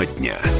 Тема 0.00 0.06
дня. 0.06 0.59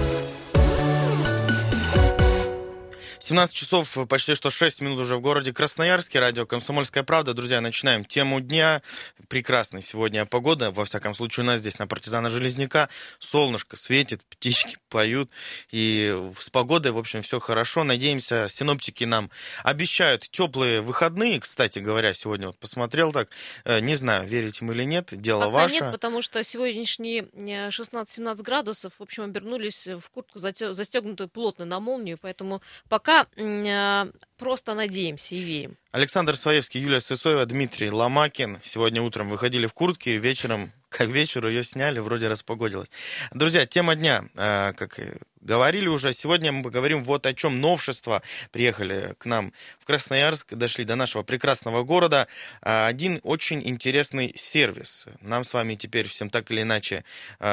17 3.30 3.54
часов, 3.54 3.96
почти 4.08 4.34
что 4.34 4.50
6 4.50 4.80
минут 4.80 4.98
уже 4.98 5.16
в 5.16 5.20
городе 5.20 5.52
Красноярске. 5.52 6.18
Радио 6.18 6.46
«Комсомольская 6.46 7.04
правда». 7.04 7.32
Друзья, 7.32 7.60
начинаем 7.60 8.04
тему 8.04 8.40
дня. 8.40 8.82
Прекрасная 9.28 9.82
сегодня 9.82 10.26
погода. 10.26 10.72
Во 10.72 10.84
всяком 10.84 11.14
случае, 11.14 11.44
у 11.44 11.46
нас 11.46 11.60
здесь 11.60 11.78
на 11.78 11.86
партизана 11.86 12.28
Железняка. 12.28 12.88
Солнышко 13.20 13.76
светит, 13.76 14.20
птички 14.24 14.78
поют. 14.88 15.30
И 15.70 16.12
с 16.40 16.50
погодой, 16.50 16.90
в 16.90 16.98
общем, 16.98 17.22
все 17.22 17.38
хорошо. 17.38 17.84
Надеемся, 17.84 18.48
синоптики 18.48 19.04
нам 19.04 19.30
обещают 19.62 20.28
теплые 20.28 20.80
выходные. 20.80 21.38
Кстати 21.38 21.78
говоря, 21.78 22.12
сегодня 22.14 22.48
вот 22.48 22.58
посмотрел 22.58 23.12
так. 23.12 23.28
Э, 23.64 23.78
не 23.78 23.94
знаю, 23.94 24.26
верите 24.26 24.64
мы 24.64 24.74
или 24.74 24.82
нет, 24.82 25.10
дело 25.12 25.42
Пока 25.42 25.50
ваше. 25.50 25.74
нет, 25.74 25.92
потому 25.92 26.20
что 26.20 26.42
сегодняшние 26.42 27.28
16-17 27.36 28.42
градусов, 28.42 28.94
в 28.98 29.02
общем, 29.04 29.22
обернулись 29.22 29.86
в 29.86 30.10
куртку 30.10 30.40
застегнутую 30.40 31.28
плотно 31.28 31.64
на 31.64 31.78
молнию, 31.78 32.18
поэтому 32.20 32.60
пока 32.88 33.19
а, 33.36 34.08
просто 34.38 34.74
надеемся 34.74 35.34
и 35.34 35.40
верим. 35.40 35.76
Александр 35.92 36.36
Своевский, 36.36 36.80
Юлия 36.80 37.00
Сысоева, 37.00 37.44
Дмитрий 37.46 37.90
Ломакин. 37.90 38.58
Сегодня 38.62 39.02
утром 39.02 39.28
выходили 39.28 39.66
в 39.66 39.74
куртке, 39.74 40.16
вечером, 40.16 40.72
как 40.88 41.08
вечеру 41.08 41.48
ее 41.48 41.64
сняли, 41.64 41.98
вроде 41.98 42.28
распогодилось. 42.28 42.88
Друзья, 43.32 43.66
тема 43.66 43.96
дня, 43.96 44.24
а, 44.36 44.72
как 44.72 44.98
говорили 45.40 45.88
уже, 45.88 46.12
сегодня 46.12 46.52
мы 46.52 46.62
поговорим 46.62 47.02
вот 47.02 47.26
о 47.26 47.34
чем. 47.34 47.60
Новшества 47.60 48.22
приехали 48.52 49.14
к 49.18 49.26
нам 49.26 49.52
в 49.78 49.84
Красноярск, 49.84 50.54
дошли 50.54 50.84
до 50.84 50.96
нашего 50.96 51.22
прекрасного 51.22 51.82
города. 51.82 52.28
А, 52.62 52.86
один 52.86 53.20
очень 53.22 53.66
интересный 53.66 54.32
сервис. 54.36 55.06
Нам 55.20 55.44
с 55.44 55.54
вами 55.54 55.74
теперь 55.74 56.06
всем 56.06 56.30
так 56.30 56.50
или 56.50 56.62
иначе 56.62 57.04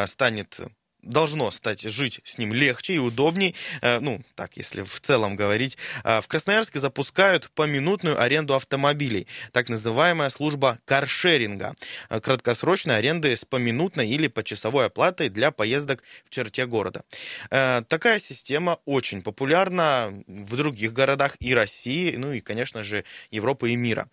станет 0.05 0.59
должно 1.01 1.51
стать 1.51 1.81
жить 1.81 2.19
с 2.23 2.37
ним 2.37 2.53
легче 2.53 2.95
и 2.95 2.97
удобней. 2.97 3.55
Э, 3.81 3.99
ну, 3.99 4.21
так, 4.35 4.57
если 4.57 4.81
в 4.81 4.99
целом 5.01 5.35
говорить. 5.35 5.77
Э, 6.03 6.21
в 6.21 6.27
Красноярске 6.27 6.79
запускают 6.79 7.49
поминутную 7.51 8.21
аренду 8.21 8.55
автомобилей. 8.55 9.27
Так 9.51 9.69
называемая 9.69 10.29
служба 10.29 10.79
каршеринга. 10.85 11.75
Э, 12.09 12.19
краткосрочной 12.19 12.97
аренды 12.97 13.35
с 13.35 13.45
поминутной 13.45 14.07
или 14.07 14.27
почасовой 14.27 14.87
оплатой 14.87 15.29
для 15.29 15.51
поездок 15.51 16.03
в 16.25 16.29
черте 16.29 16.65
города. 16.65 17.03
Такая 17.49 18.19
система 18.19 18.79
очень 18.85 19.21
популярна 19.21 20.23
в 20.27 20.55
других 20.55 20.93
городах 20.93 21.35
и 21.39 21.53
России, 21.53 22.15
ну 22.15 22.33
и, 22.33 22.39
конечно 22.39 22.83
же, 22.83 23.03
Европы 23.31 23.71
и 23.71 23.75
мира 23.75 24.09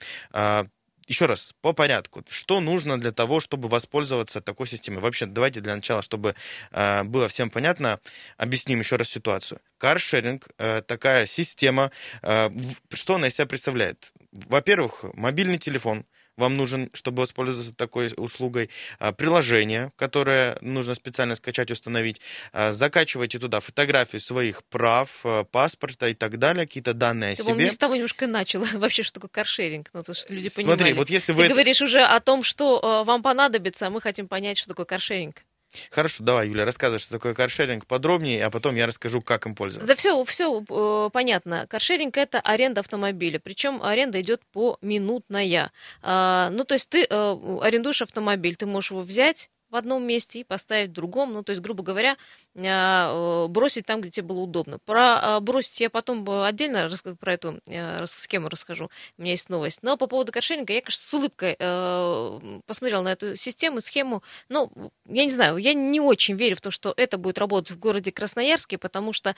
еще 1.06 1.26
раз, 1.26 1.54
по 1.60 1.72
порядку. 1.72 2.24
Что 2.28 2.60
нужно 2.60 3.00
для 3.00 3.12
того, 3.12 3.40
чтобы 3.40 3.68
воспользоваться 3.68 4.40
такой 4.40 4.66
системой? 4.66 5.00
Вообще, 5.00 5.26
давайте 5.26 5.60
для 5.60 5.74
начала, 5.76 6.02
чтобы 6.02 6.34
э, 6.72 7.02
было 7.04 7.28
всем 7.28 7.50
понятно, 7.50 8.00
объясним 8.36 8.80
еще 8.80 8.96
раз 8.96 9.08
ситуацию. 9.08 9.60
Каршеринг 9.78 10.48
э, 10.58 10.82
такая 10.82 11.26
система, 11.26 11.90
э, 12.22 12.50
что 12.92 13.16
она 13.16 13.28
из 13.28 13.34
себя 13.34 13.46
представляет? 13.46 14.12
Во-первых, 14.32 15.04
мобильный 15.14 15.58
телефон, 15.58 16.06
вам 16.36 16.56
нужен, 16.56 16.90
чтобы 16.92 17.20
воспользоваться 17.20 17.74
такой 17.74 18.10
услугой, 18.16 18.70
а, 18.98 19.12
приложение, 19.12 19.92
которое 19.96 20.58
нужно 20.60 20.94
специально 20.94 21.34
скачать, 21.34 21.70
установить. 21.70 22.20
А, 22.52 22.72
закачивайте 22.72 23.38
туда 23.38 23.60
фотографии 23.60 24.18
своих 24.18 24.64
прав, 24.64 25.20
а, 25.24 25.44
паспорта 25.44 26.08
и 26.08 26.14
так 26.14 26.38
далее, 26.38 26.66
какие-то 26.66 26.94
данные 26.94 27.32
о 27.32 27.36
Ты, 27.36 27.42
себе. 27.42 27.64
не 27.64 27.70
с 27.70 27.78
того 27.78 27.94
немножко 27.94 28.26
начал. 28.26 28.64
Вообще, 28.74 29.02
что 29.02 29.14
такое 29.20 29.30
каршеринг? 29.30 29.90
Ну, 29.92 30.02
то, 30.02 30.14
что 30.14 30.34
люди 30.34 30.48
Смотри, 30.48 30.64
понимали. 30.76 30.92
вот 30.94 31.10
если 31.10 31.32
Ты 31.32 31.36
вы... 31.38 31.44
это- 31.44 31.54
говоришь 31.54 31.82
уже 31.82 32.00
о 32.02 32.18
том, 32.20 32.42
что 32.42 33.04
вам 33.06 33.22
понадобится, 33.22 33.86
а 33.86 33.90
мы 33.90 34.00
хотим 34.00 34.28
понять, 34.28 34.58
что 34.58 34.68
такое 34.68 34.86
каршеринг. 34.86 35.42
Хорошо, 35.90 36.24
давай, 36.24 36.48
Юля, 36.48 36.64
рассказывай, 36.64 36.98
что 36.98 37.10
такое 37.10 37.34
каршеринг 37.34 37.86
подробнее, 37.86 38.44
а 38.44 38.50
потом 38.50 38.74
я 38.74 38.86
расскажу, 38.86 39.20
как 39.22 39.46
им 39.46 39.54
пользоваться. 39.54 39.86
Да 39.86 39.96
все, 39.96 40.22
все 40.24 40.64
э, 40.68 41.10
понятно. 41.12 41.66
Каршеринг 41.68 42.16
это 42.16 42.40
аренда 42.40 42.80
автомобиля, 42.80 43.40
причем 43.42 43.82
аренда 43.82 44.20
идет 44.20 44.42
по 44.52 44.78
минутная. 44.80 45.72
А, 46.02 46.50
ну, 46.50 46.64
то 46.64 46.74
есть 46.74 46.88
ты 46.88 47.06
э, 47.08 47.58
арендуешь 47.62 48.02
автомобиль, 48.02 48.56
ты 48.56 48.66
можешь 48.66 48.90
его 48.90 49.00
взять 49.00 49.50
в 49.74 49.76
одном 49.76 50.06
месте 50.06 50.38
и 50.38 50.44
поставить 50.44 50.90
в 50.90 50.92
другом. 50.92 51.32
Ну, 51.32 51.42
то 51.42 51.50
есть, 51.50 51.60
грубо 51.60 51.82
говоря, 51.82 52.16
а, 52.56 53.44
э, 53.44 53.48
бросить 53.48 53.84
там, 53.84 54.00
где 54.00 54.10
тебе 54.10 54.28
было 54.28 54.38
удобно. 54.42 54.78
Про 54.78 55.18
а, 55.18 55.40
бросить 55.40 55.80
я 55.80 55.90
потом 55.90 56.24
отдельно 56.30 56.88
про 57.18 57.32
эту 57.32 57.60
э, 57.66 58.06
схему 58.06 58.48
расскажу. 58.48 58.88
У 59.18 59.22
меня 59.22 59.32
есть 59.32 59.48
новость. 59.48 59.82
Но 59.82 59.96
по 59.96 60.06
поводу 60.06 60.30
каршеринга 60.30 60.72
я, 60.72 60.80
конечно, 60.80 61.02
с 61.02 61.12
улыбкой 61.12 61.56
э, 61.58 62.60
посмотрела 62.66 63.02
на 63.02 63.12
эту 63.12 63.34
систему, 63.34 63.80
схему. 63.80 64.22
Но 64.48 64.70
я 65.08 65.24
не 65.24 65.30
знаю, 65.30 65.56
я 65.56 65.74
не 65.74 66.00
очень 66.00 66.36
верю 66.36 66.54
в 66.54 66.60
то, 66.60 66.70
что 66.70 66.94
это 66.96 67.18
будет 67.18 67.38
работать 67.38 67.72
в 67.72 67.78
городе 67.80 68.12
Красноярске, 68.12 68.78
потому 68.78 69.12
что, 69.12 69.34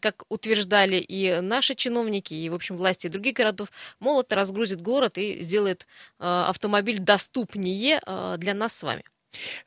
как 0.00 0.24
утверждали 0.30 0.96
и 0.96 1.40
наши 1.42 1.74
чиновники, 1.74 2.32
и, 2.32 2.48
в 2.48 2.54
общем, 2.54 2.78
власти 2.78 3.08
других 3.08 3.34
городов, 3.34 3.68
мол, 4.00 4.22
это 4.22 4.36
разгрузит 4.36 4.80
город 4.80 5.18
и 5.18 5.42
сделает 5.42 5.86
автомобиль 6.18 6.98
доступнее 6.98 8.00
для 8.38 8.54
нас 8.54 8.74
с 8.74 8.82
вами. 8.82 9.04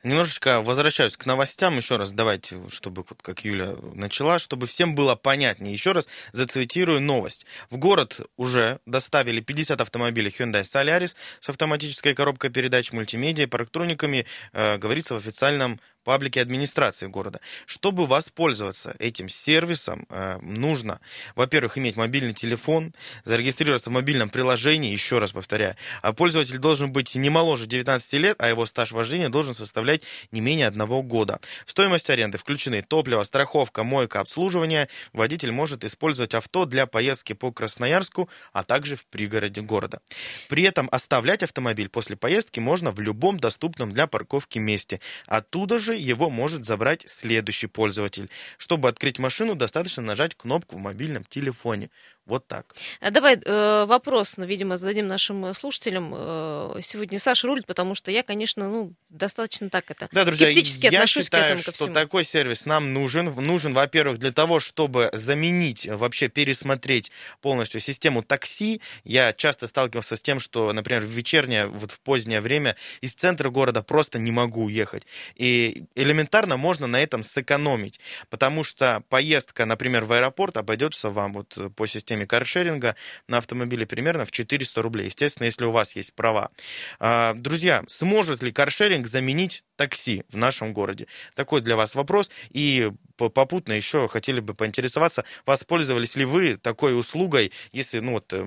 Немножечко 0.02 0.60
возвращаюсь 0.62 1.16
к 1.16 1.26
новостям. 1.26 1.76
Еще 1.76 1.96
раз 1.96 2.12
давайте, 2.12 2.60
чтобы, 2.68 3.04
вот 3.08 3.22
как 3.22 3.44
Юля 3.44 3.76
начала, 3.94 4.38
чтобы 4.38 4.66
всем 4.66 4.94
было 4.94 5.14
понятнее. 5.14 5.72
Еще 5.72 5.92
раз 5.92 6.08
зацитирую 6.32 7.00
новость. 7.00 7.46
В 7.70 7.76
город 7.76 8.20
уже 8.36 8.80
доставили 8.86 9.40
50 9.40 9.80
автомобилей 9.80 10.30
Hyundai 10.30 10.62
Solaris 10.62 11.14
с 11.40 11.48
автоматической 11.48 12.14
коробкой 12.14 12.50
передач, 12.50 12.92
мультимедиа, 12.92 13.46
парктрониками, 13.46 14.26
э, 14.52 14.78
говорится 14.78 15.14
в 15.14 15.18
официальном 15.18 15.80
паблики 16.04 16.38
администрации 16.38 17.06
города. 17.06 17.40
Чтобы 17.66 18.06
воспользоваться 18.06 18.94
этим 18.98 19.28
сервисом, 19.28 20.06
э, 20.08 20.38
нужно, 20.42 21.00
во-первых, 21.34 21.78
иметь 21.78 21.96
мобильный 21.96 22.34
телефон, 22.34 22.94
зарегистрироваться 23.24 23.90
в 23.90 23.92
мобильном 23.92 24.30
приложении, 24.30 24.92
еще 24.92 25.18
раз 25.18 25.32
повторяю, 25.32 25.76
а 26.02 26.12
пользователь 26.12 26.58
должен 26.58 26.92
быть 26.92 27.14
не 27.14 27.30
моложе 27.30 27.66
19 27.66 28.12
лет, 28.14 28.36
а 28.40 28.48
его 28.48 28.66
стаж 28.66 28.92
вождения 28.92 29.28
должен 29.28 29.54
составлять 29.54 30.02
не 30.30 30.40
менее 30.40 30.66
одного 30.66 31.02
года. 31.02 31.40
В 31.66 31.70
стоимость 31.70 32.10
аренды 32.10 32.38
включены 32.38 32.82
топливо, 32.82 33.22
страховка, 33.22 33.84
мойка, 33.84 34.20
обслуживание. 34.20 34.88
Водитель 35.12 35.52
может 35.52 35.84
использовать 35.84 36.34
авто 36.34 36.64
для 36.64 36.86
поездки 36.86 37.32
по 37.32 37.52
Красноярску, 37.52 38.28
а 38.52 38.62
также 38.62 38.96
в 38.96 39.04
пригороде 39.06 39.60
города. 39.60 40.00
При 40.48 40.64
этом 40.64 40.88
оставлять 40.90 41.42
автомобиль 41.42 41.88
после 41.88 42.16
поездки 42.16 42.60
можно 42.60 42.90
в 42.90 43.00
любом 43.00 43.38
доступном 43.38 43.92
для 43.92 44.06
парковки 44.06 44.58
месте. 44.58 45.00
Оттуда 45.26 45.78
же 45.78 45.89
его 45.98 46.30
может 46.30 46.64
забрать 46.64 47.08
следующий 47.08 47.66
пользователь. 47.66 48.30
Чтобы 48.58 48.88
открыть 48.88 49.18
машину, 49.18 49.54
достаточно 49.54 50.02
нажать 50.02 50.34
кнопку 50.34 50.76
в 50.76 50.78
мобильном 50.78 51.24
телефоне. 51.24 51.90
Вот 52.30 52.46
так. 52.46 52.76
А 53.00 53.10
давай 53.10 53.36
э, 53.36 53.84
вопрос, 53.86 54.36
ну, 54.36 54.44
видимо, 54.44 54.76
зададим 54.76 55.08
нашим 55.08 55.46
э, 55.46 55.54
слушателям. 55.54 56.12
Э, 56.14 56.78
сегодня 56.80 57.18
Саша 57.18 57.48
рулит, 57.48 57.66
потому 57.66 57.96
что 57.96 58.12
я, 58.12 58.22
конечно, 58.22 58.68
ну, 58.68 58.94
достаточно 59.08 59.68
так 59.68 59.90
это 59.90 60.08
да, 60.12 60.24
друзья, 60.24 60.46
скептически 60.46 60.86
я 60.86 61.00
отношусь 61.00 61.24
считаю, 61.24 61.42
к 61.42 61.46
этому 61.46 61.58
ко 61.64 61.72
что 61.72 61.84
всему. 61.84 61.94
такой 61.94 62.22
сервис 62.22 62.66
нам 62.66 62.92
нужен. 62.92 63.34
Нужен, 63.34 63.74
во-первых, 63.74 64.18
для 64.18 64.30
того, 64.30 64.60
чтобы 64.60 65.10
заменить, 65.12 65.86
вообще 65.86 66.28
пересмотреть 66.28 67.10
полностью 67.40 67.80
систему 67.80 68.22
такси. 68.22 68.80
Я 69.02 69.32
часто 69.32 69.66
сталкивался 69.66 70.14
с 70.14 70.22
тем, 70.22 70.38
что, 70.38 70.72
например, 70.72 71.02
в 71.02 71.08
вечернее, 71.08 71.66
вот 71.66 71.90
в 71.90 71.98
позднее 71.98 72.40
время 72.40 72.76
из 73.00 73.14
центра 73.14 73.50
города 73.50 73.82
просто 73.82 74.20
не 74.20 74.30
могу 74.30 74.64
уехать. 74.66 75.02
И 75.34 75.79
элементарно 75.94 76.56
можно 76.56 76.86
на 76.86 77.02
этом 77.02 77.22
сэкономить, 77.22 78.00
потому 78.28 78.64
что 78.64 79.02
поездка, 79.08 79.64
например, 79.66 80.04
в 80.04 80.12
аэропорт 80.12 80.56
обойдется 80.56 81.10
вам 81.10 81.32
вот 81.32 81.58
по 81.76 81.86
системе 81.86 82.26
каршеринга 82.26 82.94
на 83.28 83.38
автомобиле 83.38 83.86
примерно 83.86 84.24
в 84.24 84.30
400 84.30 84.82
рублей. 84.82 85.06
Естественно, 85.06 85.46
если 85.46 85.64
у 85.64 85.70
вас 85.70 85.96
есть 85.96 86.14
права. 86.14 86.50
А, 86.98 87.34
друзья, 87.34 87.82
сможет 87.88 88.42
ли 88.42 88.52
каршеринг 88.52 89.06
заменить 89.06 89.64
такси 89.76 90.24
в 90.28 90.36
нашем 90.36 90.72
городе? 90.72 91.06
Такой 91.34 91.60
для 91.60 91.76
вас 91.76 91.94
вопрос. 91.94 92.30
И 92.50 92.90
попутно 93.28 93.72
еще 93.72 94.08
хотели 94.08 94.40
бы 94.40 94.54
поинтересоваться, 94.54 95.24
воспользовались 95.46 96.16
ли 96.16 96.24
вы 96.24 96.56
такой 96.56 96.98
услугой, 96.98 97.52
если 97.72 98.00
ну, 98.00 98.12
вот, 98.12 98.32
э, 98.32 98.46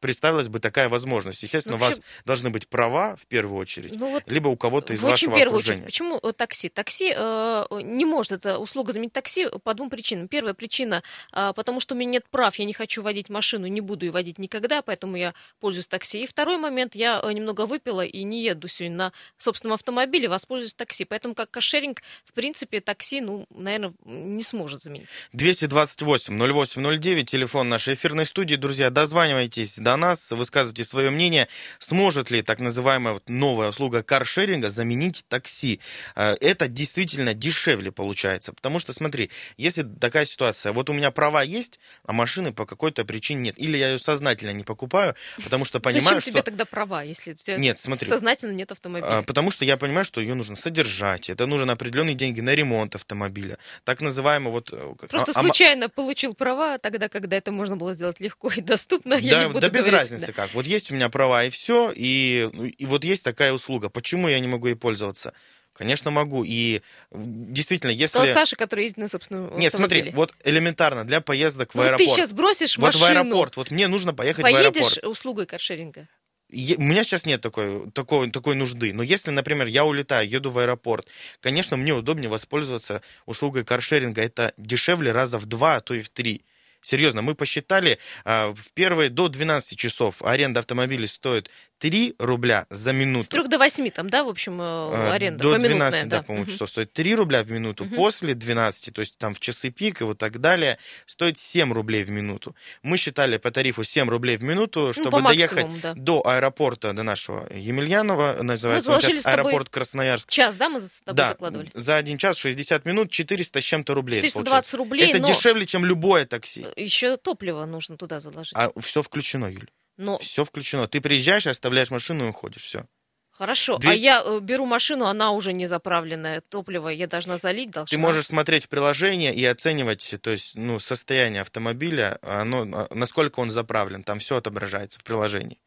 представилась 0.00 0.48
бы 0.48 0.60
такая 0.60 0.88
возможность. 0.88 1.42
Естественно, 1.42 1.76
ну, 1.76 1.84
вообще, 1.84 1.98
у 1.98 2.02
вас 2.02 2.24
должны 2.24 2.50
быть 2.50 2.68
права 2.68 3.16
в 3.16 3.26
первую 3.26 3.58
очередь, 3.60 3.98
ну, 3.98 4.10
вот 4.10 4.22
либо 4.26 4.48
у 4.48 4.56
кого-то 4.56 4.92
из 4.92 5.02
вашего 5.02 5.36
окружения. 5.36 5.82
Очередь. 5.82 5.86
Почему 5.86 6.20
э, 6.22 6.32
такси? 6.32 6.68
Такси 6.68 7.12
э, 7.14 7.64
не 7.82 8.04
может 8.04 8.32
эта 8.32 8.58
услуга 8.58 8.92
заменить 8.92 9.12
такси 9.12 9.48
по 9.62 9.74
двум 9.74 9.90
причинам. 9.90 10.28
Первая 10.28 10.54
причина, 10.54 11.02
э, 11.32 11.52
потому 11.54 11.80
что 11.80 11.94
у 11.94 11.98
меня 11.98 12.12
нет 12.12 12.28
прав, 12.30 12.54
я 12.56 12.64
не 12.64 12.72
хочу 12.72 13.02
водить 13.02 13.28
машину, 13.28 13.66
не 13.66 13.80
буду 13.80 14.06
ее 14.06 14.12
водить 14.12 14.38
никогда, 14.38 14.82
поэтому 14.82 15.16
я 15.16 15.34
пользуюсь 15.60 15.86
такси. 15.86 16.22
И 16.22 16.26
второй 16.26 16.58
момент, 16.58 16.94
я 16.94 17.20
э, 17.22 17.32
немного 17.32 17.66
выпила 17.66 18.04
и 18.04 18.22
не 18.22 18.42
еду 18.42 18.68
сегодня 18.68 18.96
на 18.96 19.12
собственном 19.36 19.74
автомобиле, 19.74 20.28
воспользуюсь 20.28 20.74
такси. 20.74 21.04
Поэтому 21.04 21.34
как 21.34 21.50
кошеринг, 21.50 22.02
в 22.24 22.32
принципе, 22.32 22.80
такси, 22.80 23.20
ну, 23.20 23.46
наверное, 23.50 23.94
не 24.04 24.42
сможет 24.42 24.82
заменить. 24.82 25.08
228-08-09, 25.34 27.24
телефон 27.24 27.68
нашей 27.68 27.94
эфирной 27.94 28.24
студии. 28.24 28.56
Друзья, 28.56 28.90
дозванивайтесь 28.90 29.76
до 29.78 29.96
нас, 29.96 30.30
высказывайте 30.30 30.84
свое 30.84 31.10
мнение. 31.10 31.48
Сможет 31.78 32.30
ли 32.30 32.42
так 32.42 32.58
называемая 32.58 33.14
вот 33.14 33.28
новая 33.28 33.68
услуга 33.68 34.02
каршеринга 34.02 34.70
заменить 34.70 35.24
такси? 35.28 35.80
Э, 36.16 36.34
это 36.40 36.68
действительно 36.68 37.34
дешевле 37.34 37.92
получается. 37.92 38.52
Потому 38.52 38.78
что, 38.78 38.92
смотри, 38.92 39.30
если 39.56 39.82
такая 39.82 40.24
ситуация, 40.24 40.72
вот 40.72 40.88
у 40.88 40.92
меня 40.92 41.10
права 41.10 41.42
есть, 41.42 41.78
а 42.04 42.12
машины 42.12 42.52
по 42.52 42.66
какой-то 42.66 43.04
причине 43.04 43.40
нет. 43.40 43.58
Или 43.58 43.76
я 43.76 43.92
ее 43.92 43.98
сознательно 43.98 44.52
не 44.52 44.64
покупаю, 44.64 45.14
потому 45.44 45.64
что 45.64 45.80
понимаю, 45.80 46.04
Зачем 46.04 46.20
что... 46.20 46.30
тебе 46.30 46.42
тогда 46.42 46.64
права, 46.64 47.02
если 47.02 47.32
у 47.32 47.34
тебя 47.34 47.56
Нет, 47.56 47.78
смотри. 47.78 48.08
сознательно 48.08 48.52
нет 48.52 48.72
автомобиля? 48.72 49.18
А, 49.18 49.22
Потому 49.22 49.50
что 49.50 49.64
я 49.64 49.76
понимаю, 49.76 50.04
что 50.04 50.20
ее 50.20 50.34
нужно 50.34 50.56
содержать. 50.56 51.28
Это 51.28 51.46
нужно 51.46 51.72
определенные 51.72 52.14
деньги 52.14 52.40
на 52.40 52.54
ремонт 52.54 52.94
автомобиля. 52.94 53.58
Так 53.88 54.02
называемый 54.02 54.52
вот... 54.52 54.70
э, 54.70 54.94
Просто 55.08 55.32
а- 55.34 55.40
а- 55.40 55.42
случайно 55.44 55.88
получил 55.88 56.34
права 56.34 56.76
тогда, 56.76 57.08
когда 57.08 57.38
это 57.38 57.52
можно 57.52 57.74
было 57.74 57.94
сделать 57.94 58.20
легко 58.20 58.50
и 58.54 58.60
доступно. 58.60 59.14
Я 59.14 59.30
да, 59.30 59.44
не 59.44 59.48
буду 59.48 59.60
да 59.62 59.70
без 59.70 59.80
говорить, 59.80 60.00
разницы 60.00 60.34
как. 60.34 60.52
Вот 60.52 60.66
есть 60.66 60.90
у 60.90 60.94
меня 60.94 61.08
права 61.08 61.44
и 61.44 61.48
все, 61.48 61.90
и, 61.96 62.50
ну, 62.52 62.66
и 62.66 62.84
вот 62.84 63.02
есть 63.02 63.24
такая 63.24 63.50
услуга. 63.50 63.88
Почему 63.88 64.28
я 64.28 64.40
не 64.40 64.46
могу 64.46 64.66
ей 64.66 64.74
пользоваться? 64.74 65.32
Конечно, 65.72 66.10
могу. 66.10 66.44
И 66.44 66.82
действительно, 67.10 67.96
да. 67.96 68.06
Сказал 68.08 68.26
если... 68.26 68.38
Саша, 68.38 68.56
который 68.56 68.84
ездит 68.84 68.98
на 68.98 69.08
собственном 69.08 69.58
Нет, 69.58 69.72
смотри, 69.72 70.00
автомобиле. 70.00 70.16
вот 70.16 70.34
элементарно 70.44 71.04
для 71.04 71.22
поездок 71.22 71.70
в 71.72 71.74
Ну, 71.76 71.80
ты 71.80 71.88
аэропорт. 71.88 72.10
сейчас 72.10 72.34
бросишь 72.34 72.76
вот 72.76 72.88
машину, 72.88 73.04
в 73.04 73.08
аэропорт, 73.08 73.56
вот 73.56 73.70
мне 73.70 73.88
нужно 73.88 74.12
поехать 74.12 74.42
в 74.42 74.46
аэропорт. 74.46 74.74
поедешь 74.74 74.98
услугой 75.02 75.46
каршеринга. 75.46 76.08
Е- 76.50 76.76
У 76.76 76.82
меня 76.82 77.04
сейчас 77.04 77.26
нет 77.26 77.40
такой, 77.42 77.90
такой, 77.90 78.30
такой 78.30 78.54
нужды. 78.54 78.92
Но 78.92 79.02
если, 79.02 79.30
например, 79.30 79.66
я 79.66 79.84
улетаю, 79.84 80.28
еду 80.28 80.50
в 80.50 80.58
аэропорт, 80.58 81.06
конечно, 81.40 81.76
мне 81.76 81.92
удобнее 81.94 82.30
воспользоваться 82.30 83.02
услугой 83.26 83.64
каршеринга. 83.64 84.22
Это 84.22 84.52
дешевле 84.56 85.12
раза 85.12 85.38
в 85.38 85.46
два, 85.46 85.76
а 85.76 85.80
то 85.80 85.94
и 85.94 86.00
в 86.02 86.08
три. 86.08 86.44
Серьезно, 86.80 87.22
мы 87.22 87.34
посчитали, 87.34 87.98
а, 88.24 88.54
в 88.54 88.72
первые 88.72 89.10
до 89.10 89.28
12 89.28 89.78
часов 89.78 90.22
аренда 90.22 90.60
автомобиля 90.60 91.06
стоит 91.06 91.50
3 91.78 92.14
рубля 92.18 92.66
за 92.70 92.92
минуту. 92.92 93.24
С 93.24 93.28
3 93.28 93.46
до 93.48 93.58
8 93.58 93.90
там, 93.90 94.10
да, 94.10 94.24
в 94.24 94.28
общем, 94.28 94.60
э, 94.60 94.64
А, 94.64 95.12
аренда, 95.12 95.42
До 95.42 95.50
поминутная, 95.52 95.90
12, 95.90 96.08
да, 96.08 96.16
да. 96.18 96.22
по-моему, 96.22 96.44
Мгм. 96.46 96.52
часов 96.52 96.70
стоит 96.70 96.92
3 96.92 97.14
рубля 97.14 97.42
в 97.42 97.50
минуту. 97.52 97.84
Мгм. 97.84 97.94
После 97.96 98.34
12, 98.34 98.90
то 98.94 99.00
есть 99.00 99.16
там 99.18 99.34
в 99.34 99.40
часы 99.40 99.70
пик 99.70 100.00
и 100.00 100.04
вот 100.04 100.18
так 100.18 100.40
далее, 100.40 100.78
стоит 101.06 101.38
7 101.38 101.72
рублей 101.72 102.02
в 102.04 102.10
минуту. 102.10 102.56
Мы 102.82 102.96
считали 102.96 103.36
по 103.36 103.50
тарифу 103.50 103.84
7 103.84 104.08
рублей 104.08 104.36
в 104.36 104.42
минуту, 104.44 104.92
чтобы 104.92 105.20
Ну, 105.20 105.28
доехать 105.28 105.66
да. 105.82 105.94
до 105.94 106.26
аэропорта, 106.26 106.92
до 106.92 107.02
нашего 107.04 107.48
Емельянова, 107.52 108.38
называется 108.42 108.90
он 108.90 109.00
заложили 109.00 109.20
сейчас 109.20 109.22
с 109.24 109.26
аэропорт 109.34 109.68
Красноярск. 109.68 110.30
Час, 110.30 110.56
да, 110.56 110.68
мы 110.68 110.80
за 110.80 110.88
тобой 111.04 111.16
Да, 111.16 111.28
закладывали? 111.28 111.70
за 111.74 111.96
один 111.96 112.18
час 112.18 112.36
60 112.38 112.84
минут 112.86 113.10
400 113.12 113.60
с 113.60 113.64
чем-то 113.64 113.94
рублей. 113.94 114.16
420 114.22 114.74
рублей, 114.74 115.10
Это 115.10 115.18
но 115.20 115.28
дешевле, 115.28 115.64
чем 115.66 115.84
любое 115.84 116.24
такси. 116.24 116.66
Еще 116.78 117.16
топливо 117.16 117.64
нужно 117.64 117.96
туда 117.96 118.20
заложить. 118.20 118.54
А 118.54 118.70
все 118.80 119.02
включено, 119.02 119.46
Юль. 119.46 119.68
Но 119.98 120.16
Все 120.18 120.44
включено. 120.44 120.86
Ты 120.86 121.00
приезжаешь, 121.00 121.46
оставляешь 121.46 121.90
машину 121.90 122.26
и 122.26 122.28
уходишь. 122.28 122.62
Все. 122.62 122.84
хорошо, 123.32 123.76
а 123.76 123.78
200 123.78 124.00
я 124.00 124.22
э, 124.24 124.40
беру 124.40 124.64
машину, 124.64 125.06
она 125.06 125.32
уже 125.32 125.52
не 125.52 125.66
заправленная, 125.66 126.40
топливо 126.40 126.88
я 126.88 127.08
должна 127.08 127.36
залить, 127.38 127.70
должна. 127.72 127.96
Ты 127.96 127.98
можешь 127.98 128.26
смотреть 128.26 128.66
в 128.66 128.68
приложение 128.68 129.34
и 129.34 129.44
оценивать, 129.44 130.14
то 130.22 130.30
есть, 130.30 130.54
ну, 130.54 130.78
состояние 130.78 131.42
автомобиля, 131.42 132.18
оно, 132.22 132.62
а, 132.62 132.94
насколько 132.94 133.40
он 133.40 133.50
заправлен. 133.50 134.04
Там 134.04 134.20
все 134.20 134.36
отображается 134.36 135.00
в 135.00 135.04
приложении. 135.04 135.58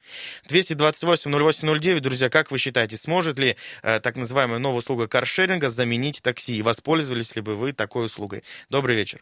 228-08-09, 0.49 1.99
друзья, 1.99 2.29
как 2.29 2.51
вы 2.51 2.57
считаете, 2.57 2.95
сможет 2.95 3.37
ли 3.37 3.57
э, 3.83 3.99
так 3.99 4.15
называемая 4.15 4.59
новая 4.59 4.79
услуга 4.79 5.07
каршеринга 5.07 5.67
заменить 5.67 6.21
такси? 6.21 6.55
И 6.55 6.61
воспользовались 6.61 7.35
ли 7.35 7.41
бы 7.41 7.55
вы 7.55 7.73
такой 7.73 8.05
услугой? 8.05 8.43
Добрый 8.69 8.95
вечер. 8.95 9.21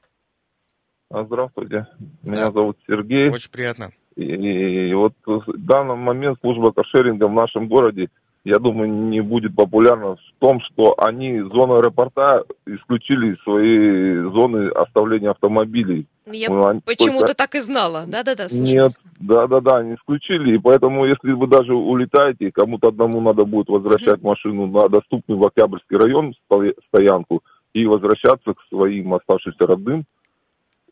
А, 1.12 1.24
Здравствуйте, 1.24 1.88
меня 2.24 2.46
Да. 2.46 2.52
зовут 2.52 2.78
Сергей. 2.88 3.30
Очень 3.30 3.50
приятно. 3.52 3.90
И, 4.16 4.24
и 4.24 4.94
вот 4.94 5.14
в 5.26 5.44
данный 5.58 5.96
момент 5.96 6.38
служба 6.42 6.72
каршеринга 6.72 7.28
в 7.28 7.34
нашем 7.34 7.68
городе, 7.68 8.10
я 8.46 8.58
думаю, 8.60 8.92
не 8.92 9.22
будет 9.22 9.56
популярна 9.56 10.16
в 10.18 10.20
том, 10.40 10.60
что 10.62 10.94
они 11.00 11.40
зону 11.42 11.78
аэропорта 11.78 12.44
исключили 12.68 13.34
из 13.34 13.42
своей 13.44 14.22
зоны 14.32 14.70
оставления 14.70 15.32
автомобилей. 15.32 16.06
Я 16.28 16.50
Ну, 16.50 16.82
почему-то 16.86 17.20
только- 17.28 17.34
так 17.38 17.56
и 17.56 17.60
знала. 17.60 18.04
Да-да-да. 18.08 18.46
Нет, 18.52 18.92
да-да-да, 19.20 19.78
они 19.78 19.96
исключили, 19.96 20.56
и 20.56 20.60
поэтому, 20.60 21.06
если 21.06 21.32
вы 21.32 21.48
даже 21.48 21.74
улетаете, 21.74 22.52
кому-то 22.52 22.90
одному 22.90 23.20
надо 23.20 23.46
будет 23.46 23.68
возвращать 23.70 24.22
машину 24.22 24.68
на 24.68 24.88
доступный 24.90 25.36
в 25.38 25.44
Октябрьский 25.46 25.98
район 25.98 26.34
сто- 26.46 26.74
стоянку 26.88 27.42
и 27.74 27.86
возвращаться 27.88 28.54
к 28.54 28.62
своим 28.70 29.14
оставшимся 29.16 29.66
родным 29.66 30.06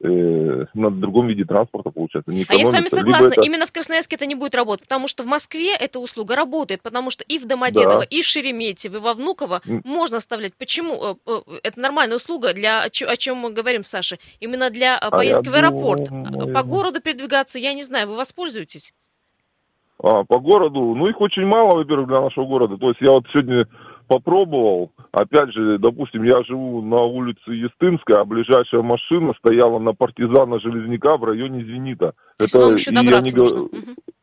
э, 0.01 0.65
на 0.73 0.91
другом 0.91 1.27
виде 1.27 1.43
транспорта, 1.45 1.89
получается. 1.89 2.31
Не 2.31 2.45
А 2.47 2.53
я 2.55 2.65
с 2.65 2.71
вами 2.71 2.83
либо 2.83 2.95
согласна, 2.95 3.27
это- 3.33 3.41
именно 3.41 3.65
в 3.65 3.71
Красноярске 3.71 4.15
это 4.15 4.25
не 4.25 4.35
будет 4.35 4.55
работать, 4.55 4.83
потому 4.87 5.07
что 5.07 5.23
в 5.23 5.27
Москве 5.27 5.75
эта 5.75 5.99
услуга 5.99 6.35
работает, 6.35 6.81
потому 6.81 7.09
что 7.09 7.23
и 7.23 7.39
в 7.39 7.45
Домодедово, 7.47 7.99
Да. 8.01 8.05
и 8.09 8.21
в 8.21 8.25
Шереметьево, 8.25 8.97
и 8.97 8.99
во 8.99 9.13
Внуково 9.13 9.61
М. 9.67 9.81
можно 9.85 10.17
оставлять. 10.17 10.53
Почему? 10.55 10.93
Э, 11.03 11.15
э, 11.25 11.39
Это 11.63 11.79
нормальная 11.79 12.17
услуга, 12.17 12.53
для, 12.53 12.81
о 12.83 12.89
чем 12.89 13.37
мы 13.37 13.51
говорим, 13.51 13.83
Саша, 13.83 14.17
именно 14.39 14.69
для 14.69 14.95
э, 14.95 14.99
А 15.01 15.09
поездки 15.11 15.45
я 15.45 15.51
в 15.51 15.55
аэропорт. 15.55 16.09
думаю- 16.09 16.53
По 16.53 16.63
городу 16.63 17.01
передвигаться, 17.01 17.59
я 17.59 17.73
не 17.73 17.83
знаю, 17.83 18.07
вы 18.07 18.15
воспользуетесь? 18.15 18.93
А, 20.03 20.23
по 20.25 20.39
городу, 20.39 20.79
ну 20.95 21.07
их 21.07 21.19
очень 21.21 21.45
мало, 21.45 21.75
во-первых, 21.77 22.07
для 22.07 22.21
нашего 22.21 22.45
города. 22.45 22.77
То 22.77 22.89
есть 22.89 23.01
я 23.01 23.11
вот 23.11 23.23
сегодня 23.33 23.65
попробовал, 24.07 24.91
опять 25.21 25.53
же, 25.53 25.77
допустим, 25.79 26.23
я 26.23 26.43
живу 26.43 26.81
на 26.81 27.01
улице 27.01 27.51
Естинская, 27.51 28.21
а 28.21 28.25
ближайшая 28.25 28.81
машина 28.81 29.33
стояла 29.39 29.79
на 29.79 29.93
партизана 29.93 30.59
Железняка 30.59 31.17
в 31.17 31.23
районе 31.23 31.63
Зенита. 31.63 32.13
То 32.37 32.43
есть 32.43 32.55
вам 32.55 32.75
еще 32.75 32.91
добраться 32.91 33.19
они 33.19 33.33
нужно. 33.33 33.69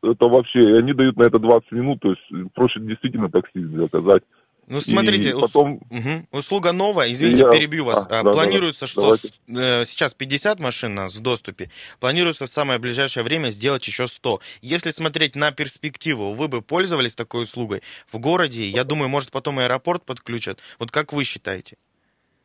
Это 0.03 0.25
вообще, 0.25 0.59
и 0.59 0.77
они 0.77 0.93
дают 0.93 1.17
на 1.17 1.23
это 1.23 1.39
20 1.39 1.71
минут, 1.71 1.99
то 2.01 2.09
есть 2.09 2.53
проще 2.53 2.79
действительно 2.79 3.29
такси 3.29 3.63
заказать. 3.63 4.23
Ну, 4.67 4.79
смотрите, 4.79 5.29
И 5.29 5.33
потом, 5.39 5.79
Мгм. 5.91 6.27
услуга 6.31 6.71
новая, 6.71 7.11
извините, 7.11 7.43
Я- 7.43 7.51
перебью 7.51 7.85
вас. 7.85 8.05
А, 8.09 8.19
А, 8.19 8.23
да, 8.23 8.31
Планируется, 8.31 8.81
да, 8.81 8.87
что 8.87 9.01
давайте. 9.01 9.27
с- 9.27 9.31
э, 9.47 9.85
сейчас 9.85 10.13
50 10.13 10.59
машин 10.59 10.93
у 10.93 10.95
нас 10.95 11.15
в 11.15 11.21
доступе. 11.21 11.69
Планируется 11.99 12.45
в 12.45 12.49
самое 12.49 12.79
ближайшее 12.79 13.23
время 13.23 13.49
сделать 13.51 13.85
еще 13.87 14.07
100. 14.07 14.39
Если 14.61 14.89
смотреть 14.89 15.35
на 15.35 15.51
перспективу, 15.51 16.33
вы 16.33 16.47
бы 16.47 16.61
пользовались 16.61 17.15
такой 17.15 17.43
услугой 17.43 17.81
в 18.07 18.17
городе? 18.17 18.63
Я 18.63 18.83
думаю, 18.83 19.07
может, 19.09 19.31
потом 19.31 19.59
и 19.59 19.63
аэропорт 19.63 20.03
подключат. 20.03 20.59
Вот 20.79 20.91
как 20.91 21.13
вы 21.13 21.23
считаете? 21.23 21.77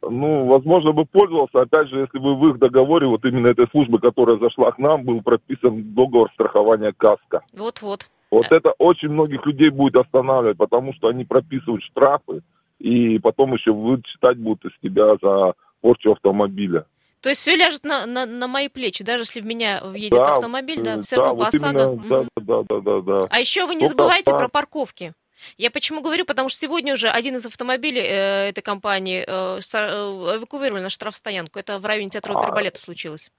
ну, 0.02 0.46
возможно, 0.46 0.92
бы 0.92 1.04
пользовался, 1.04 1.60
опять 1.60 1.88
же, 1.88 2.00
если 2.00 2.18
бы 2.18 2.34
в 2.34 2.48
их 2.48 2.58
договоре, 2.58 3.06
вот 3.06 3.22
именно 3.26 3.48
этой 3.48 3.66
службы, 3.70 3.98
которая 3.98 4.38
зашла 4.38 4.72
к 4.72 4.78
нам, 4.78 5.04
был 5.04 5.20
прописан 5.20 5.92
договор 5.94 6.30
страхования 6.32 6.94
КАСКО. 6.96 7.42
Вот-вот. 7.52 8.08
Вот 8.30 8.46
это 8.50 8.72
очень 8.78 9.08
многих 9.08 9.44
людей 9.44 9.70
будет 9.70 9.96
останавливать, 9.98 10.56
потому 10.56 10.94
что 10.94 11.08
они 11.08 11.24
прописывают 11.24 11.82
штрафы, 11.84 12.42
и 12.78 13.18
потом 13.18 13.54
еще 13.54 13.72
вычитать 13.72 14.38
будут 14.38 14.64
из 14.64 14.78
тебя 14.80 15.16
за 15.20 15.54
порчу 15.80 16.12
автомобиля. 16.12 16.86
То 17.20 17.28
есть 17.28 17.42
все 17.42 17.54
ляжет 17.54 17.84
на, 17.84 18.06
на, 18.06 18.24
на 18.24 18.46
мои 18.46 18.68
плечи, 18.68 19.04
даже 19.04 19.24
если 19.24 19.40
в 19.40 19.46
меня 19.46 19.82
въедет 19.84 20.18
Да, 20.18 20.32
автомобиль, 20.34 20.80
да, 20.82 20.96
э, 20.98 21.02
все 21.02 21.16
равно 21.16 21.34
вот 21.34 21.48
ОСАГО. 21.48 21.66
именно, 21.68 21.96
да, 21.96 22.18
Мгм. 22.18 22.28
да, 22.36 22.62
да, 22.68 22.80
да, 22.80 23.00
да. 23.00 23.26
А 23.30 23.40
еще 23.40 23.66
вы 23.66 23.74
не 23.74 23.80
Только 23.80 23.90
забывайте 23.90 24.30
по- 24.30 24.38
про 24.38 24.48
парковки. 24.48 25.12
Я 25.58 25.70
почему 25.70 26.00
говорю, 26.00 26.24
потому 26.24 26.48
что 26.48 26.58
сегодня 26.60 26.94
уже 26.94 27.08
один 27.08 27.36
из 27.36 27.44
автомобилей 27.46 28.00
э, 28.02 28.48
этой 28.50 28.62
компании 28.62 29.24
э, 29.26 29.58
э, 29.58 30.36
эвакуировали 30.36 30.82
на 30.82 30.88
штрафстоянку. 30.90 31.58
Это 31.58 31.78
в 31.78 31.84
районе 31.84 32.08
театра 32.10 32.34
А. 32.34 32.38
оперы 32.38 32.54
балета 32.54 32.78
случилось. 32.78 33.30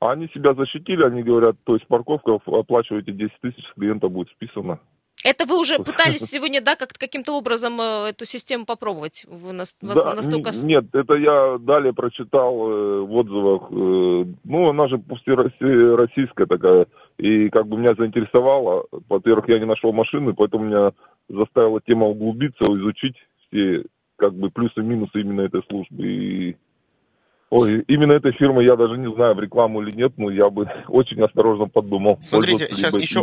Они 0.00 0.28
себя 0.28 0.54
защитили, 0.54 1.04
они 1.04 1.22
говорят, 1.22 1.56
то 1.64 1.74
есть 1.74 1.86
парковка, 1.86 2.38
оплачиваете 2.46 3.12
10 3.12 3.32
тысяч, 3.42 3.62
с 3.68 3.74
клиента 3.74 4.08
будет 4.08 4.28
списано. 4.30 4.80
Это 5.22 5.44
вы 5.44 5.60
уже 5.60 5.76
пытались 5.84 6.22
сегодня, 6.22 6.62
да, 6.62 6.74
как 6.76 6.94
каким-то 6.98 7.36
образом 7.36 7.78
э, 7.78 8.08
эту 8.08 8.24
систему 8.24 8.64
попробовать? 8.64 9.26
Вы 9.28 9.52
нас- 9.52 9.76
Да, 9.82 10.14
настолько... 10.14 10.50
Нет, 10.64 10.86
это 10.94 11.14
я 11.14 11.58
далее 11.58 11.92
прочитал 11.92 12.54
э, 12.70 13.00
в 13.02 13.12
отзывах. 13.14 13.62
э, 13.70 14.34
ну, 14.44 14.70
она 14.70 14.88
же 14.88 14.96
пусть 14.96 15.28
российская 15.28 16.46
такая. 16.46 16.86
И 17.18 17.50
как 17.50 17.66
бы 17.66 17.76
меня 17.76 17.94
заинтересовало. 17.94 18.86
Во-первых, 19.08 19.48
я 19.48 19.58
не 19.58 19.66
нашел 19.66 19.92
машины, 19.92 20.32
поэтому 20.32 20.64
меня 20.64 20.92
заставила 21.28 21.82
тема 21.82 22.06
углубиться, 22.06 22.64
изучить 22.64 23.16
все 23.48 23.84
как 24.16 24.34
бы 24.34 24.50
плюсы 24.50 24.80
и 24.80 24.82
минусы 24.82 25.20
именно 25.20 25.42
этой 25.42 25.62
службы. 25.68 26.06
И 26.06 26.56
Ой, 27.50 27.84
именно 27.88 28.12
этой 28.12 28.32
фирмы 28.32 28.62
я 28.62 28.76
даже 28.76 28.96
не 28.96 29.12
знаю, 29.12 29.34
в 29.34 29.40
рекламу 29.40 29.82
или 29.82 29.90
нет, 29.90 30.12
но 30.16 30.30
я 30.30 30.48
бы 30.50 30.70
очень 30.88 31.20
осторожно 31.20 31.66
подумал. 31.66 32.18
Смотрите, 32.22 32.68
сейчас 32.72 32.94
еще. 32.94 33.22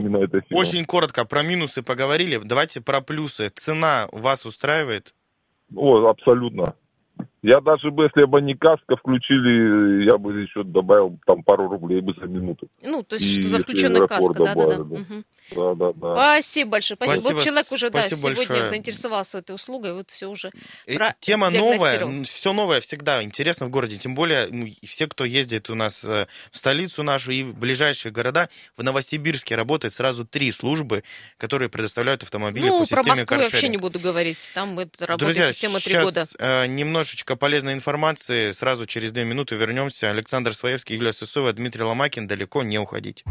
Очень 0.51 0.85
коротко 0.85 1.25
про 1.25 1.43
минусы 1.43 1.81
поговорили. 1.81 2.39
Давайте 2.43 2.81
про 2.81 2.99
плюсы. 2.99 3.49
Цена 3.49 4.07
вас 4.11 4.45
устраивает? 4.45 5.15
О, 5.73 6.07
абсолютно. 6.07 6.75
Я 7.43 7.61
даже 7.61 7.91
бы, 7.91 8.05
если 8.05 8.25
бы 8.25 8.41
не 8.41 8.55
каска 8.55 8.95
включили, 8.97 10.05
я 10.05 10.17
бы 10.17 10.41
еще 10.41 10.63
добавил 10.63 11.17
там 11.25 11.43
пару 11.43 11.69
рублей 11.69 12.01
бы 12.01 12.13
за 12.19 12.25
минуту. 12.25 12.67
Ну, 12.81 13.03
то 13.03 13.15
есть, 13.15 13.31
что 13.31 13.43
за 13.43 13.59
включенная 13.59 14.07
каска, 14.07 14.33
да-да-да. 14.33 14.83
Да, 15.51 15.75
да, 15.75 15.93
да. 15.93 16.13
Спасибо 16.13 16.71
большое. 16.71 16.97
Спасибо. 16.97 17.19
Спасибо, 17.19 17.35
вот 17.37 17.43
человек 17.45 17.71
уже, 17.71 17.89
да, 17.89 18.01
сегодня 18.01 18.35
большое. 18.35 18.65
заинтересовался 18.65 19.37
этой 19.37 19.55
услугой, 19.55 19.93
вот 19.93 20.09
все 20.09 20.27
уже 20.27 20.51
И 20.85 20.97
про- 20.97 21.15
Тема 21.21 21.49
новая, 21.49 22.23
все 22.23 22.51
новое 22.51 22.81
всегда 22.81 23.23
интересно 23.23 23.67
в 23.67 23.69
городе, 23.69 23.95
тем 23.97 24.13
более 24.13 24.47
ну, 24.49 24.65
и 24.65 24.85
все, 24.85 25.07
кто 25.07 25.23
ездит 25.23 25.69
у 25.69 25.75
нас 25.75 26.03
э, 26.03 26.27
в 26.51 26.57
столицу 26.57 27.03
нашу 27.03 27.31
и 27.31 27.43
в 27.43 27.57
ближайшие 27.57 28.11
города, 28.11 28.49
в 28.75 28.83
Новосибирске 28.83 29.55
работает 29.55 29.93
сразу 29.93 30.25
три 30.25 30.51
службы, 30.51 31.03
которые 31.37 31.69
предоставляют 31.69 32.23
автомобили 32.23 32.67
Ну, 32.67 32.81
по 32.81 32.87
про 32.89 33.03
системе 33.03 33.21
Москву 33.21 33.37
я 33.37 33.43
вообще 33.43 33.69
не 33.69 33.77
буду 33.77 33.99
говорить. 33.99 34.51
Там 34.53 34.77
это 34.79 35.05
работает 35.07 35.19
Друзья, 35.35 35.53
система 35.53 35.79
три 35.79 35.93
сейчас 35.93 36.05
года. 36.05 36.25
э, 36.39 36.65
немножечко 36.67 37.26
полезной 37.35 37.73
информации. 37.73 38.51
Сразу 38.51 38.85
через 38.85 39.11
две 39.11 39.25
минуты 39.25 39.55
вернемся. 39.55 40.09
Александр 40.09 40.53
Своевский, 40.53 40.95
Юлия 40.95 41.13
Сысоева, 41.13 41.51
Дмитрий 41.53 41.83
Ломакин. 41.83 42.27
Далеко 42.27 42.63
не 42.63 42.79
уходить. 42.79 43.23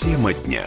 Тема 0.00 0.32
дня. 0.32 0.64